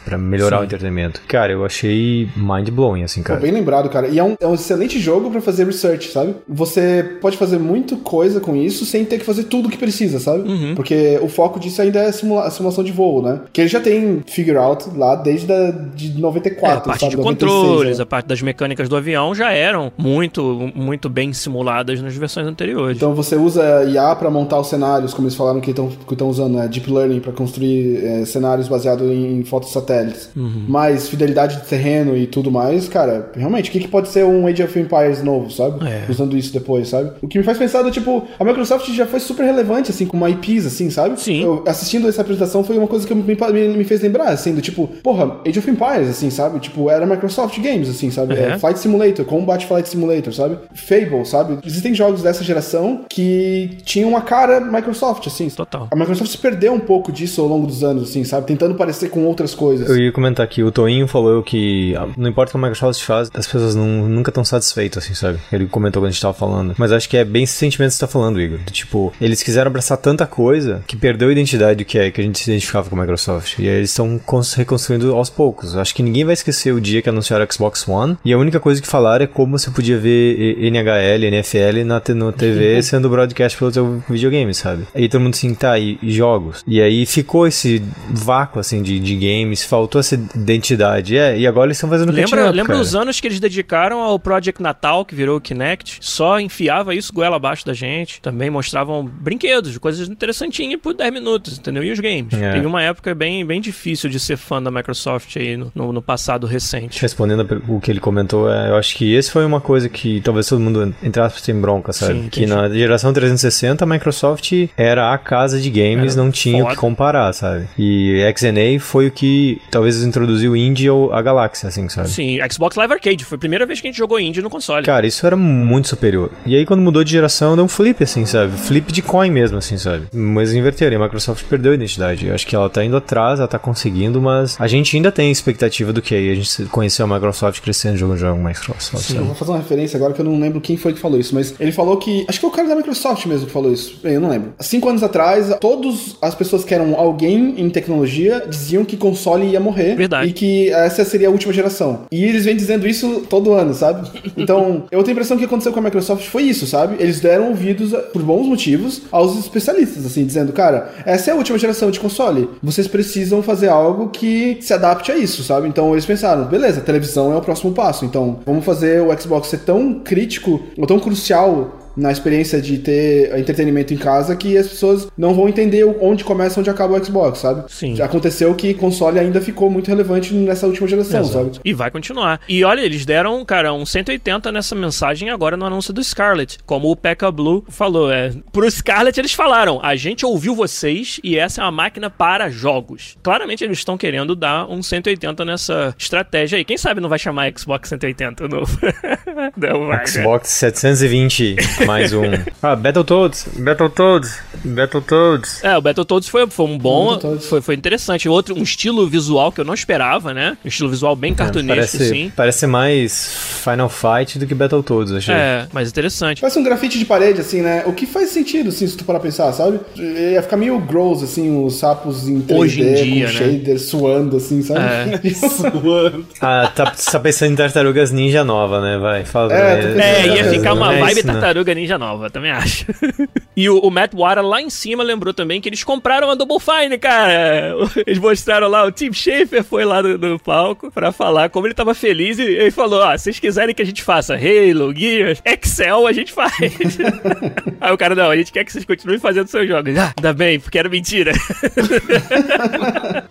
[0.04, 0.62] Para melhorar Sim.
[0.62, 1.20] o entretenimento.
[1.26, 3.40] Cara, eu achei mind blowing, assim, cara.
[3.40, 4.08] bem lembrado, cara.
[4.08, 6.34] E é um, é um excelente jogo para fazer research, sabe?
[6.48, 10.48] Você pode fazer muita coisa com isso sem ter que fazer tudo que precisa, sabe?
[10.48, 10.74] Uhum.
[10.74, 13.40] Porque o foco disso ainda é simula simulação de voo, né?
[13.52, 17.10] Que ele já tem figure out lá desde a, de 94, é, a parte sabe?
[17.10, 18.02] de 96, controles, é.
[18.02, 22.96] a parte das mecânicas do avião já eram muito, muito bem simuladas nas versões anteriores.
[22.96, 24.68] Então você usa IA para montar os
[25.04, 26.68] cenários, como eles falaram que estão usando, né?
[26.68, 30.30] Deep Learning para construir é, cenários baseados em fotos satélites.
[30.34, 30.64] Uhum.
[30.68, 34.46] Mais fidelidade de terreno e tudo mais, cara, realmente, o que, que pode ser um
[34.46, 35.86] Age of Empires novo, sabe?
[35.86, 36.04] É.
[36.08, 37.12] Usando isso depois, sabe?
[37.20, 40.28] O que me faz pensar, do, tipo, a Microsoft já foi super relevante, assim, com
[40.28, 41.20] IPs, assim, sabe?
[41.20, 41.42] Sim.
[41.42, 44.60] Eu, assistindo essa apresentação foi uma coisa que me, me, me, fez lembrar, assim, do
[44.60, 46.58] tipo, porra, Age of Empires, assim, sabe?
[46.58, 48.34] Tipo, era Microsoft Games, assim, sabe?
[48.34, 48.58] É.
[48.58, 50.58] Flight Simulator, Combat Flight Simulator, sabe?
[50.74, 51.58] Fable, sabe?
[51.64, 54.93] Existem jogos dessa geração que tinham uma cara Microsoft,
[55.28, 55.48] assim.
[55.48, 55.88] Total.
[55.90, 58.46] A Microsoft se perdeu um pouco disso ao longo dos anos, assim, sabe?
[58.46, 59.88] Tentando parecer com outras coisas.
[59.88, 63.02] Eu ia comentar aqui, o Toinho falou que ah, não importa o que a Microsoft
[63.02, 65.38] faz, as pessoas não, nunca estão satisfeitas, assim, sabe?
[65.52, 66.74] Ele comentou quando a gente tava falando.
[66.78, 68.58] Mas acho que é bem esse sentimento que você tá falando, Igor.
[68.70, 72.24] Tipo, eles quiseram abraçar tanta coisa que perdeu a identidade do que é que a
[72.24, 73.58] gente se identificava com a Microsoft.
[73.58, 74.20] E aí eles estão
[74.56, 75.76] reconstruindo aos poucos.
[75.76, 78.16] Acho que ninguém vai esquecer o dia que anunciaram o Xbox One.
[78.24, 82.32] E a única coisa que falaram é como você podia ver NHL, NFL na no
[82.32, 84.83] TV sendo broadcast pelo seu videogame, sabe?
[84.94, 86.62] Aí todo mundo assim, tá, e, e jogos?
[86.66, 91.16] E aí ficou esse vácuo, assim, de, de games, faltou essa identidade.
[91.16, 94.62] É, e agora eles estão fazendo Lembra, lembra os anos que eles dedicaram ao Project
[94.62, 95.98] Natal, que virou o Kinect?
[96.00, 98.20] Só enfiava isso goela abaixo da gente.
[98.20, 101.82] Também mostravam brinquedos, coisas interessantinhas por 10 minutos, entendeu?
[101.82, 102.32] E os games.
[102.32, 102.52] É.
[102.52, 106.02] Teve uma época bem, bem difícil de ser fã da Microsoft aí no, no, no
[106.02, 107.00] passado recente.
[107.00, 110.46] Respondendo o que ele comentou, é, eu acho que esse foi uma coisa que talvez
[110.46, 112.14] todo mundo, entre aspas, tem bronca, sabe?
[112.14, 116.64] Sim, que na geração 360 a Microsoft era a casa de games, era não tinha
[116.64, 117.66] o que comparar, sabe?
[117.78, 122.08] E XNA foi o que talvez introduziu o indie ou a galáxia, assim, sabe?
[122.08, 124.84] Sim, Xbox Live Arcade foi a primeira vez que a gente jogou indie no console.
[124.84, 126.30] Cara, isso era muito superior.
[126.46, 128.56] E aí quando mudou de geração, deu um flip, assim, sabe?
[128.56, 130.06] Flip de coin mesmo, assim, sabe?
[130.12, 132.26] Mas inverteram, e a Microsoft perdeu a identidade.
[132.26, 135.30] Eu acho que ela tá indo atrás, ela tá conseguindo, mas a gente ainda tem
[135.30, 139.04] expectativa do que aí a gente conheceu a Microsoft crescendo jogo de jogo Microsoft.
[139.04, 141.18] Sim, eu vou fazer uma referência agora que eu não lembro quem foi que falou
[141.18, 142.24] isso, mas ele falou que.
[142.28, 144.00] Acho que foi o cara da Microsoft mesmo que falou isso.
[144.04, 144.53] Eu não lembro.
[144.60, 149.60] Cinco anos atrás, todas as pessoas que eram alguém em tecnologia diziam que console ia
[149.60, 149.94] morrer.
[149.94, 150.28] Verdade.
[150.28, 152.02] E que essa seria a última geração.
[152.10, 154.08] E eles vêm dizendo isso todo ano, sabe?
[154.36, 156.96] Então, eu tenho a impressão que aconteceu com a Microsoft foi isso, sabe?
[156.98, 161.56] Eles deram ouvidos, por bons motivos, aos especialistas, assim, dizendo, cara, essa é a última
[161.56, 162.50] geração de console.
[162.62, 165.68] Vocês precisam fazer algo que se adapte a isso, sabe?
[165.68, 168.04] Então eles pensaram, beleza, televisão é o próximo passo.
[168.04, 173.36] Então, vamos fazer o Xbox ser tão crítico ou tão crucial na experiência de ter
[173.38, 177.04] entretenimento em casa que as pessoas não vão entender onde começa e onde acaba o
[177.04, 177.64] Xbox, sabe?
[177.72, 177.94] Sim.
[177.94, 181.54] Já aconteceu que console ainda ficou muito relevante nessa última geração, Exato.
[181.54, 181.60] sabe?
[181.64, 182.40] E vai continuar.
[182.48, 186.58] E olha, eles deram, cara, um 180 nessa mensagem agora no anúncio do Scarlet.
[186.66, 188.32] Como o Pekka Blue falou, é.
[188.52, 193.16] Pro Scarlet eles falaram: a gente ouviu vocês e essa é uma máquina para jogos.
[193.22, 196.64] Claramente eles estão querendo dar um 180 nessa estratégia aí.
[196.64, 198.78] Quem sabe não vai chamar Xbox 180 novo?
[199.56, 200.70] não vai, Xbox né?
[200.70, 201.56] 720
[201.86, 202.24] mais um.
[202.62, 205.62] Ah, Battletoads, Battletoads, Battletoads.
[205.62, 208.26] É, o Battletoads foi, foi um bom, foi, foi interessante.
[208.26, 210.56] Outro, um estilo visual que eu não esperava, né?
[210.64, 212.32] Um estilo visual bem cartunesco, é, parece, sim.
[212.34, 215.34] Parece mais Final Fight do que Battletoads, achei.
[215.34, 216.40] É, mas interessante.
[216.40, 217.82] Parece um grafite de parede, assim, né?
[217.84, 219.80] O que faz sentido, assim, se tu parar pensar, sabe?
[219.96, 223.38] Ia ficar meio gross, assim, os sapos em 3D, Hoje em dia, com né?
[223.38, 224.80] shader suando, assim, sabe?
[224.80, 225.34] É.
[225.34, 226.26] suando.
[226.40, 228.98] Ah, tá, tá pensando em Tartarugas Ninja nova, né?
[228.98, 229.52] Vai, fala.
[229.52, 232.86] É, é ia ficar uma é vibe Tartaruga Ninja nova, também acho.
[233.56, 236.58] e o, o, Matt Wara lá em cima lembrou também que eles compraram a Double
[236.58, 237.74] Fine, cara.
[238.06, 241.74] Eles mostraram lá, o Tim Schafer foi lá no, no palco pra falar como ele
[241.74, 245.40] tava feliz e ele falou: Ó, se vocês quiserem que a gente faça Halo, Gears,
[245.44, 246.52] Excel, a gente faz.
[247.80, 249.96] Aí o cara, não, a gente quer que vocês continuem fazendo seus jogos.
[249.96, 251.32] Ah, ainda bem, porque era mentira.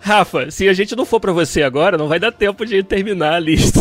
[0.00, 3.34] Rafa, se a gente não for pra você agora, não vai dar tempo de terminar
[3.34, 3.80] a lista.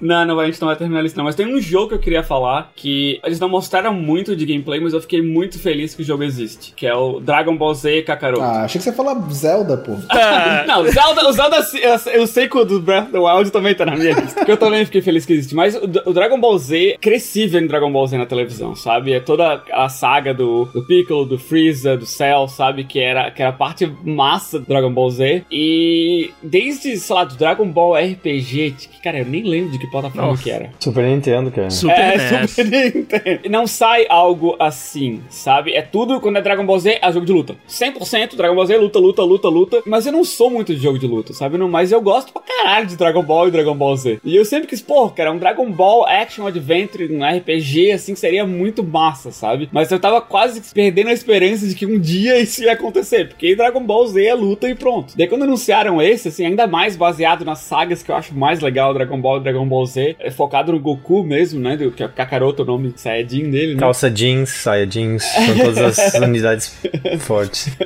[0.00, 1.24] Não, não a gente não vai terminar a lista, não.
[1.24, 4.80] Mas tem um jogo que eu queria falar que eles não mostraram muito de gameplay,
[4.80, 6.72] mas eu fiquei muito feliz que o jogo existe.
[6.74, 8.40] Que é o Dragon Ball Z Kakarot.
[8.42, 9.96] Ah, achei que você ia falar Zelda, pô.
[10.08, 13.50] Ah, Não, Zelda, o Zelda, eu, eu sei que o do Breath of the Wild
[13.50, 14.44] também tá na minha lista.
[14.44, 15.54] Que eu também fiquei feliz que existe.
[15.54, 19.12] Mas o, o Dragon Ball Z, cresci vendo Dragon Ball Z na televisão, sabe?
[19.12, 22.84] É toda a saga do, do Piccolo, do Freeza, do Cell, sabe?
[22.84, 25.44] Que era, que era a parte massa do Dragon Ball Z.
[25.50, 29.90] E desde, sei lá, do Dragon Ball RPG, que, cara, eu nem lembro de que
[29.90, 30.42] plataforma Nossa.
[30.42, 30.70] que era.
[30.78, 31.70] Super Nintendo, cara.
[31.70, 32.50] Super é, NES.
[32.50, 33.50] Super Nintendo.
[33.50, 35.72] Não sai algo assim, sabe?
[35.72, 37.56] É tudo, quando é Dragon Ball Z, é jogo de luta.
[37.68, 39.82] 100% Dragon Ball Z, luta, luta, luta, luta.
[39.86, 41.58] Mas eu não sou muito de jogo de luta, sabe?
[41.58, 44.20] Não, mas eu gosto pra caralho de Dragon Ball e Dragon Ball Z.
[44.24, 48.46] E eu sempre quis, pô, cara, um Dragon Ball Action Adventure, um RPG, assim, seria
[48.46, 49.68] muito massa, sabe?
[49.72, 53.28] Mas eu tava quase perdendo a esperança de que um dia isso ia acontecer.
[53.28, 55.14] Porque Dragon Ball Z é luta e pronto.
[55.16, 58.92] Daí quando anunciaram esse, assim, ainda mais baseado nas sagas que eu acho mais legal,
[58.94, 61.76] Dragon Ball e Dragon Ball Z, é focado no Goku mesmo, né?
[61.76, 63.80] Do, que é Kakaroto, o nome Saiyajin dele, né?
[63.80, 66.76] Calça jeans, saia jeans, são todas as unidades
[67.20, 67.76] fortes.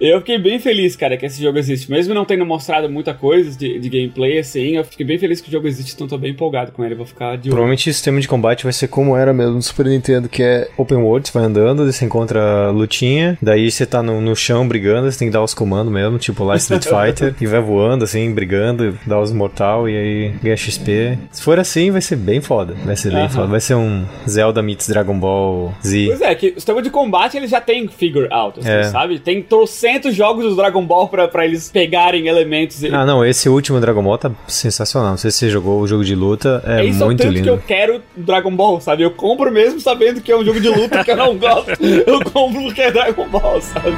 [0.00, 1.90] Eu fiquei bem feliz, cara, que esse jogo existe.
[1.90, 5.48] Mesmo não tendo mostrado muita coisa de, de gameplay, assim, eu fiquei bem feliz que
[5.48, 6.94] o jogo existe, então tô bem empolgado com ele.
[6.94, 7.50] Vou ficar de olho.
[7.50, 10.68] Provavelmente o sistema de combate vai ser como era mesmo no Super Nintendo, que é
[10.76, 15.10] open world, você vai andando, você encontra lutinha, daí você tá no, no chão brigando,
[15.10, 18.32] você tem que dar os comandos mesmo, tipo lá Street Fighter, e vai voando assim,
[18.32, 21.07] brigando, dá os mortal e aí ganha XP.
[21.30, 22.74] Se for assim, vai ser bem foda.
[22.84, 23.46] Vai ser bem foda.
[23.46, 26.06] Vai ser um Zelda meets Dragon Ball Z.
[26.08, 28.84] Pois é, que o sistema de combate ele já tem figure out, assim, É.
[28.84, 29.18] sabe?
[29.18, 32.82] Tem trocentos jogos do Dragon Ball pra, pra eles pegarem elementos.
[32.84, 35.10] Ah, não, esse último Dragon Ball tá sensacional.
[35.10, 37.38] Não sei se você jogou o jogo de luta, é, é isso muito tanto que
[37.38, 37.48] lindo.
[37.48, 39.02] eu quero Dragon Ball, sabe?
[39.02, 41.68] Eu compro mesmo sabendo que é um jogo de luta que eu não gosto.
[42.06, 43.94] Eu compro porque é Dragon Ball, sabe?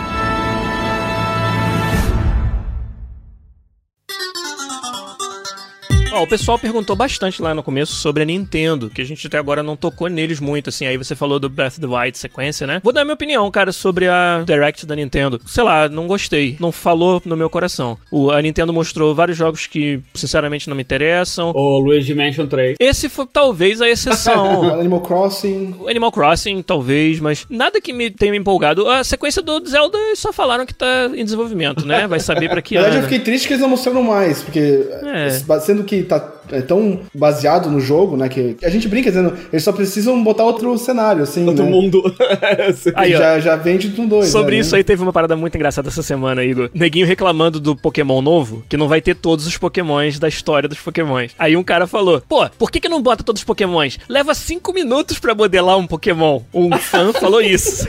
[6.12, 9.38] Ó, o pessoal perguntou bastante lá no começo sobre a Nintendo, que a gente até
[9.38, 10.84] agora não tocou neles muito, assim.
[10.84, 12.80] Aí você falou do Breath of the Wild sequência, né?
[12.82, 15.40] Vou dar minha opinião, cara, sobre a Direct da Nintendo.
[15.46, 16.56] Sei lá, não gostei.
[16.58, 17.96] Não falou no meu coração.
[18.10, 21.52] O, a Nintendo mostrou vários jogos que, sinceramente, não me interessam.
[21.54, 22.74] O Luigi Mansion 3.
[22.80, 24.64] Esse foi talvez a exceção.
[24.80, 25.76] Animal Crossing.
[25.78, 28.88] O Animal Crossing, talvez, mas nada que me tenha me empolgado.
[28.88, 32.08] A sequência do Zelda eles só falaram que tá em desenvolvimento, né?
[32.08, 33.08] Vai saber pra que Na verdade, eu ano.
[33.12, 35.30] fiquei triste que eles não mostraram mais, porque É.
[35.60, 39.62] sendo que tá é, tão baseado no jogo, né, que a gente brinca dizendo, eles
[39.62, 41.70] só precisam botar outro cenário, assim, Todo né?
[41.70, 42.02] mundo.
[42.94, 43.18] Aí, ó.
[43.18, 44.28] já, já vende tudo dois.
[44.28, 46.70] Sobre né, isso aí teve uma parada muito engraçada essa semana, Igor.
[46.74, 50.78] Neguinho reclamando do Pokémon novo, que não vai ter todos os Pokémons da história dos
[50.78, 51.32] Pokémons.
[51.38, 53.98] Aí um cara falou: pô, por que, que não bota todos os Pokémons?
[54.08, 56.40] Leva cinco minutos pra modelar um Pokémon.
[56.52, 57.86] Um fã falou isso.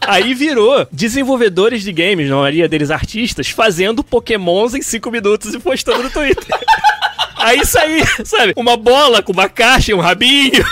[0.00, 5.58] Aí virou desenvolvedores de games, na maioria deles artistas, fazendo Pokémons em cinco minutos e
[5.58, 6.44] postando no Twitter.
[7.36, 8.52] Aí aí, sabe?
[8.56, 10.64] Uma bola com uma caixa e um rabinho.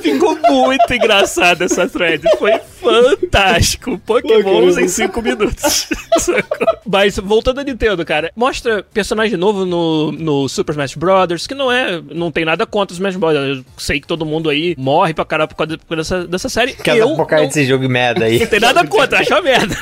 [0.00, 2.22] Ficou muito engraçado essa thread.
[2.38, 3.98] Foi fantástico.
[3.98, 5.88] Pokémons em 5 minutos.
[6.18, 6.66] Sacou?
[6.86, 11.70] Mas voltando a Nintendo, cara, mostra personagem novo no, no Super Smash Brothers, que não
[11.70, 12.00] é.
[12.12, 13.58] Não tem nada contra os Smash Brothers.
[13.58, 16.48] Eu sei que todo mundo aí morre pra caralho por causa por causa dessa, dessa
[16.48, 16.74] série.
[16.74, 18.38] Cada eu porcaria não, desse jogo merda aí.
[18.38, 19.76] não tem nada contra, acho uma merda.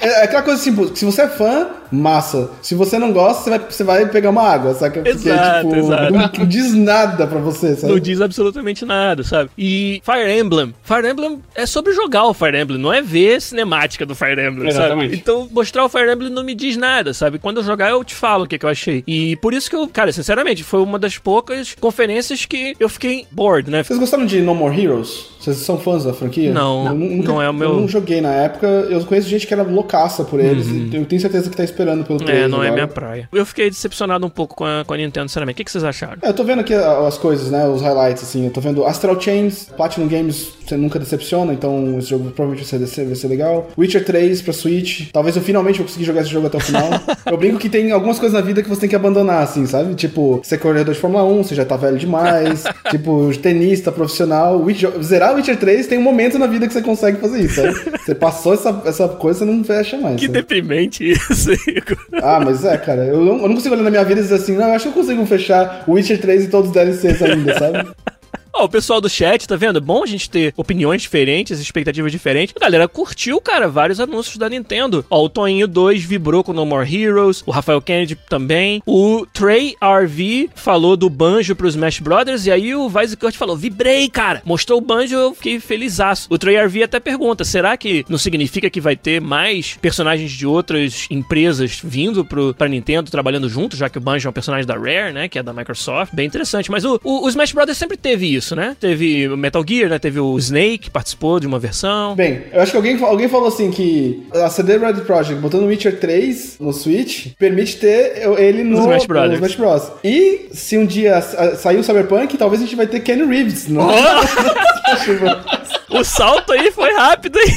[0.00, 2.50] É, é aquela coisa assim, se você é fã, massa.
[2.62, 5.00] Se você não gosta, você vai, você vai pegar uma água, saca?
[5.02, 6.12] Porque, Exato, tipo, exato.
[6.12, 7.92] Não, não diz nada pra você, sabe?
[7.92, 9.50] Não diz absolutamente nada, sabe?
[9.58, 10.74] E Fire Emblem.
[10.82, 14.68] Fire Emblem é sobre jogar o Fire Emblem, não é ver cinemática do Fire Emblem,
[14.68, 15.10] Exatamente.
[15.10, 15.16] sabe?
[15.16, 17.38] Então, mostrar o Fire Emblem não me diz nada, sabe?
[17.38, 19.02] Quando eu jogar, eu te falo o que, que eu achei.
[19.06, 23.26] E por isso que eu, cara, sinceramente, foi uma das poucas conferências que eu fiquei
[23.30, 23.82] bored, né?
[23.82, 25.28] Vocês gostaram de No More Heroes?
[25.40, 26.52] Vocês são fãs da franquia?
[26.52, 29.46] Não, Eu nunca- não é o meu- Eu não joguei na época, eu conheço gente
[29.46, 32.48] que era loucaça por eles, e eu tenho certeza que tá esperando pelo É, trailer
[32.48, 32.72] não é agora.
[32.74, 33.28] minha praia.
[33.32, 35.60] Eu fiquei decepcionado um pouco com a, com a Nintendo, sinceramente.
[35.60, 36.18] O que, vocês acharam?
[36.22, 37.66] É, eu tô vendo aqui as coisas, né?
[37.66, 38.44] Os highlights, assim.
[38.44, 42.86] Eu tô vendo Astral Chains, Platinum Games, você nunca decepciona, então esse jogo provavelmente vai
[42.86, 43.68] ser, vai ser legal.
[43.76, 45.10] Witcher 3 pra Switch.
[45.12, 46.88] Talvez eu finalmente vou conseguir jogar esse jogo até o final.
[47.26, 49.94] eu brinco que tem algumas coisas na vida que você tem que abandonar, assim, sabe?
[49.94, 52.64] Tipo, ser corredor de Fórmula 1, você já tá velho demais.
[52.90, 54.60] tipo, tenista profissional.
[54.60, 57.98] Witcher- zerar Witcher 3 tem um momento na vida que você consegue fazer isso, sabe?
[58.04, 60.16] Você passou essa, essa coisa, você não fecha mais.
[60.16, 60.38] Que sabe?
[60.38, 61.98] deprimente isso, Igor.
[62.22, 64.36] Ah, mas é, cara, eu não, eu não consigo olhar na minha vida e dizer
[64.36, 67.58] assim, não, eu acho que eu consigo fechar Witcher 3 e todos os DLCs ainda,
[67.58, 67.88] sabe?
[68.60, 69.78] Ó, o pessoal do chat, tá vendo?
[69.78, 72.54] É bom a gente ter opiniões diferentes, expectativas diferentes.
[72.54, 75.02] A galera curtiu, cara, vários anúncios da Nintendo.
[75.08, 78.82] Ó, o Toinho 2 vibrou com No More Heroes, o Rafael Kennedy também.
[78.84, 83.56] O Trey RV falou do Banjo pro Smash Brothers, e aí o Vice Kurt falou,
[83.56, 84.42] vibrei, cara.
[84.44, 86.28] Mostrou o Banjo, eu fiquei felizaço.
[86.28, 90.46] O Trey RV até pergunta, será que não significa que vai ter mais personagens de
[90.46, 94.66] outras empresas vindo pro, pra Nintendo, trabalhando junto, já que o Banjo é um personagem
[94.66, 96.14] da Rare, né, que é da Microsoft.
[96.14, 96.70] Bem interessante.
[96.70, 98.76] Mas o, o, o Smash Brothers sempre teve isso isso, né?
[98.78, 99.98] Teve o Metal Gear, né?
[99.98, 102.14] Teve o Snake, que participou de uma versão.
[102.16, 105.98] Bem, eu acho que alguém, alguém falou assim que a CD Red Project botando Witcher
[106.00, 109.34] 3 no Switch permite ter ele no, Smash Brothers.
[109.36, 109.92] Smash Bros.
[110.02, 113.68] E se um dia sa- sair o Cyberpunk, talvez a gente vai ter Kenny Reeves
[113.68, 115.60] no Bros.
[115.90, 117.52] O salto aí foi rápido, hein?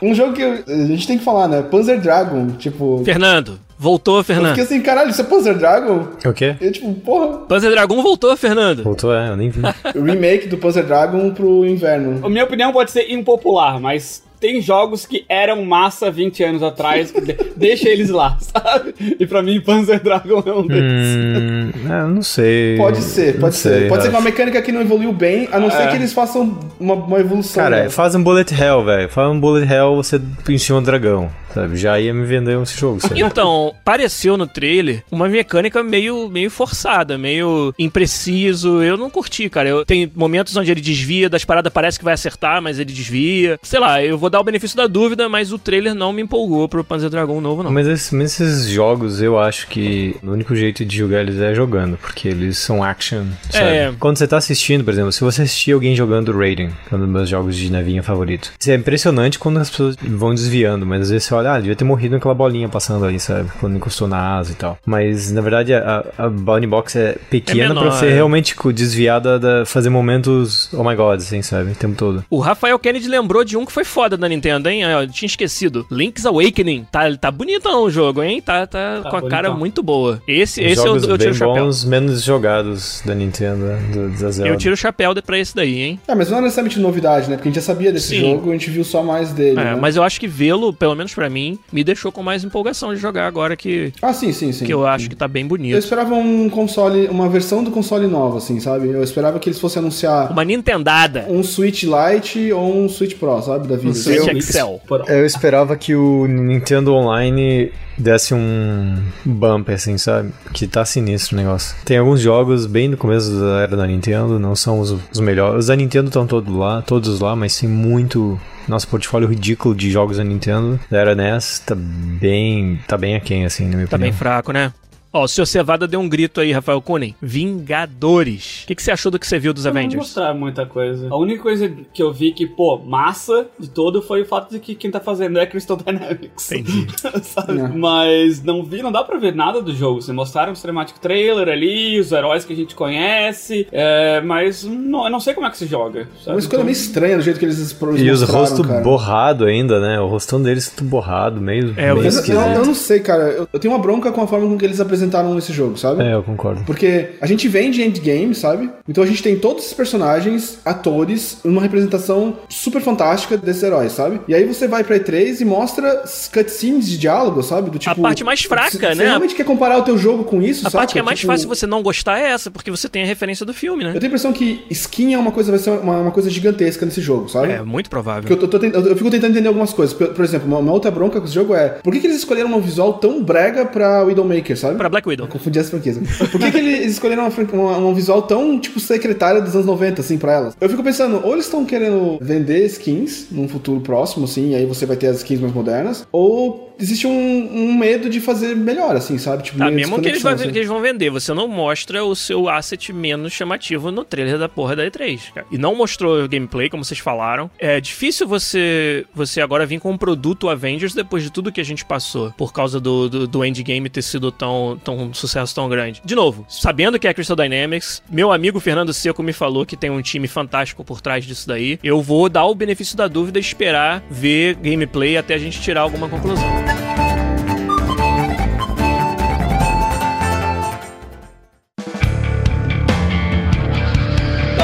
[0.00, 1.60] Um jogo que a gente tem que falar, né?
[1.60, 3.02] Panzer Dragon, tipo...
[3.04, 4.48] Fernando, voltou, Eu Fernando.
[4.50, 6.06] fiquei assim, caralho, isso é Panzer Dragon?
[6.24, 6.54] O quê?
[6.60, 8.82] Eu, tipo, porra, Panzer Dragon voltou, Fernando.
[8.84, 9.60] Voltou, é, eu nem vi.
[9.98, 12.24] o remake do Panzer Dragon pro inverno.
[12.24, 17.12] A minha opinião pode ser impopular, mas tem jogos que eram massa 20 anos atrás,
[17.56, 18.92] deixa eles lá, sabe?
[19.20, 20.92] E pra mim, Panzer Dragon é um deles.
[21.16, 22.76] hum, é, eu não sei.
[22.76, 23.78] Pode ser, Não pode ser.
[23.80, 24.24] sei, Pode ser eu que uma acho.
[24.28, 25.86] mecânica que não evoluiu bem, a não ser É.
[25.88, 27.62] que eles façam uma, uma evolução.
[27.62, 27.88] Cara, né?
[27.90, 29.08] faz um bullet hell, velho.
[29.08, 30.20] Faz um bullet hell, você
[30.58, 31.76] cima do dragão, sabe?
[31.76, 33.20] Já ia me vender esse jogo, sabe?
[33.20, 38.82] Então, pareceu no trailer uma mecânica meio, meio forçada, meio impreciso.
[38.82, 39.68] Eu não curti, cara.
[39.68, 43.58] Eu, tem momentos onde ele desvia das paradas, parece que vai acertar, mas ele desvia.
[43.62, 46.68] Sei lá, eu vou dar o benefício da dúvida, mas o trailer não me empolgou
[46.68, 47.70] pro Panzer Dragon novo, não.
[47.70, 51.54] Mas, esse- mas esses jogos, eu acho que o único jeito de jogar eles é
[51.54, 53.64] jogando, porque eles são action, sabe?
[53.66, 53.92] É.
[53.98, 57.00] Quando você tá assistindo, por exemplo, se você assistir alguém jogando Raiden, que é um
[57.00, 61.10] dos meus jogos de navinha favorito, é impressionante quando as pessoas vão desviando, mas às
[61.10, 63.50] vezes você olha, ah, devia ter morrido naquela bolinha passando ali, sabe?
[63.60, 64.78] Quando encostou na asa e tal.
[64.86, 68.12] Mas, na verdade, a, a bounty box é pequena É menor, pra você é.
[68.12, 71.72] realmente desviar da, fazer momentos, oh my god, assim, sabe?
[71.72, 72.24] O tempo todo.
[72.30, 74.82] O Rafael Kennedy lembrou de um que foi foda da Nintendo, hein?
[74.82, 75.86] Eu tinha esquecido.
[75.90, 76.86] Link's Awakening.
[76.90, 78.40] Tá, tá bonitão o jogo, hein?
[78.40, 79.58] Tá, tá, Tá com a cara bonitão.
[79.58, 80.20] muito boa.
[80.26, 81.64] Esse, esse eu, jogos eu tiro bem o chapéu.
[81.64, 84.48] bons, menos jogados da Nintendo, do, da Zelda.
[84.50, 86.00] Eu tiro o chapéu de- pra esse daí, hein?
[86.06, 87.36] É, mas não é necessariamente novidade, né?
[87.36, 88.20] Porque a gente já sabia desse Sim.
[88.20, 89.58] jogo, a gente viu só mais dele.
[89.60, 89.78] É, né?
[89.80, 93.00] mas eu acho que vê-lo, pelo menos pra mim, me deixou com mais empolgação de
[93.00, 94.64] jogar agora que, Ah, sim, sim, sim.
[94.64, 95.76] que eu acho que tá bem Eu bonito.
[95.78, 98.88] esperava um console, uma versão do console nova, assim, sabe?
[98.88, 101.26] Eu esperava que eles fossem anunciar Uma Nintendada.
[101.28, 103.66] um Switch Lite ou um Switch Pro, sabe?
[103.66, 103.88] Da vida.
[103.90, 104.80] Um Switch Eu- Excel.
[105.08, 110.30] Eu esperava que o Nintendo Online desse um bump, assim, sabe?
[110.52, 111.76] Que tá sinistro o negócio.
[111.84, 115.60] Tem alguns jogos bem no começo da era da Nintendo, não são os, os melhores.
[115.60, 118.40] Os da Nintendo estão todos lá, todos lá, mas tem muito.
[118.68, 122.78] Nosso portfólio ridículo de jogos da Nintendo, da era NES, tá bem.
[122.86, 124.18] tá bem aquém, assim, na minha Tá bem opinião.
[124.18, 124.72] fraco, né?
[125.12, 127.14] Ó, o seu Cevada deu um grito aí, Rafael Kunen.
[127.20, 128.62] Vingadores.
[128.64, 129.96] O que, que você achou do que você viu dos Não Avengers?
[129.96, 131.08] mostrar muita coisa.
[131.10, 134.58] A única coisa que eu vi que, pô, massa de todo foi o fato de
[134.58, 136.50] que quem tá fazendo é Crystal Dynamics.
[136.52, 136.86] Entendi.
[137.22, 137.52] Sabe?
[137.54, 137.76] Não.
[137.76, 140.00] Mas não vi, não dá pra ver nada do jogo.
[140.00, 145.04] Você mostraram o cinematic trailer ali, os heróis que a gente conhece, é, mas não,
[145.04, 146.00] eu não sei como é que se joga.
[146.00, 146.30] É sabe?
[146.36, 148.80] uma escolha meio estranha do jeito que eles expro- E os mostraram, rostos cara.
[148.80, 150.00] borrado ainda, né?
[150.00, 151.74] O rostão deles tudo borrado, meio.
[151.76, 152.34] É, eu meio eu, esquisito.
[152.38, 153.24] eu não sei, cara.
[153.24, 156.02] Eu, eu tenho uma bronca com a forma com que eles apresentaram esse jogo, sabe?
[156.02, 156.62] É, eu concordo.
[156.64, 158.70] Porque a gente vem de Endgame, sabe?
[158.88, 164.20] Então a gente tem todos esses personagens, atores, uma representação super fantástica desses heróis, sabe?
[164.28, 167.70] E aí você vai pra E3 e mostra cutscenes de diálogo, sabe?
[167.70, 168.00] Do tipo.
[168.00, 168.94] parte mais fraca, né?
[168.94, 170.80] Você realmente quer comparar o teu jogo com isso, A sabe?
[170.80, 173.06] parte que é mais Tipo, fácil você não gostar é essa, porque você tem a
[173.06, 173.90] referência do filme, né?
[173.90, 176.84] Eu tenho a impressão que skin é uma coisa, vai ser uma, uma coisa gigantesca
[176.84, 177.52] nesse jogo, sabe?
[177.52, 178.22] É, muito provável.
[178.22, 179.94] Porque eu, tô- tô tent- eu- eu fico tentando entender algumas coisas.
[179.94, 182.16] Por, por exemplo, uma, uma outra bronca com esse jogo é por que, que eles
[182.18, 184.76] escolheram um visual tão brega pra Widowmaker, sabe?
[184.76, 185.26] Pra Black Widow.
[185.26, 185.96] Confundi as franquias.
[186.30, 190.18] Por que, que eles escolheram uma, um visual tão, tipo, secretária dos anos 90, assim,
[190.18, 190.56] pra elas?
[190.60, 194.66] Eu fico pensando, ou eles estão querendo vender skins num futuro próximo, assim, e aí
[194.66, 197.10] você vai ter as skins mais modernas, ou existe um,
[197.52, 199.42] um medo de fazer melhor, assim, sabe?
[199.42, 202.48] Tipo, Tá, mesmo que eles, desconexão, que eles vão vender, você não mostra o seu
[202.48, 205.46] asset menos chamativo no trailer da porra da E3, cara.
[205.50, 207.50] E não mostrou gameplay, como vocês falaram.
[207.58, 211.64] É difícil você você agora vir com um produto Avengers depois de tudo que a
[211.64, 215.68] gente passou, por causa do, do, do endgame ter sido tão, tão um sucesso tão
[215.68, 216.00] grande.
[216.04, 219.76] De novo, sabendo que é a Crystal Dynamics, meu amigo Fernando Seco me falou que
[219.76, 221.78] tem um time fantástico por trás disso daí.
[221.82, 225.82] Eu vou dar o benefício da dúvida e esperar ver gameplay até a gente tirar
[225.82, 226.71] alguma conclusão.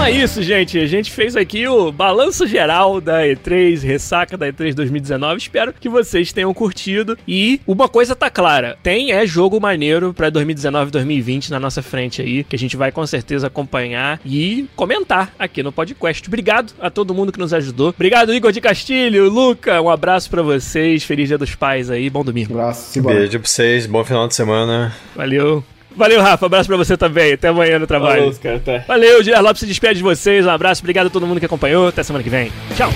[0.09, 0.79] É isso, gente.
[0.79, 5.37] A gente fez aqui o balanço geral da E3, ressaca da E3 2019.
[5.37, 7.17] Espero que vocês tenham curtido.
[7.29, 12.23] E uma coisa tá clara: tem é jogo maneiro pra 2019 2020 na nossa frente
[12.23, 16.27] aí, que a gente vai com certeza acompanhar e comentar aqui no podcast.
[16.27, 17.91] Obrigado a todo mundo que nos ajudou.
[17.91, 19.81] Obrigado, Igor de Castilho, Luca.
[19.83, 21.05] Um abraço pra vocês.
[21.05, 22.09] Feliz Dia dos Pais aí.
[22.09, 22.55] Bom domingo.
[22.55, 23.03] Um abraço.
[23.03, 24.95] Beijo pra vocês, bom final de semana.
[25.15, 25.63] Valeu.
[25.97, 26.47] Valeu, Rafa.
[26.47, 27.33] Abraço pra você também.
[27.33, 28.23] Até amanhã no trabalho.
[28.23, 28.79] Falou, cara, até.
[28.81, 30.47] Valeu, Lopes se despede de vocês.
[30.47, 31.89] Um abraço, obrigado a todo mundo que acompanhou.
[31.89, 32.53] Até semana que vem.
[32.77, 32.91] Tchau.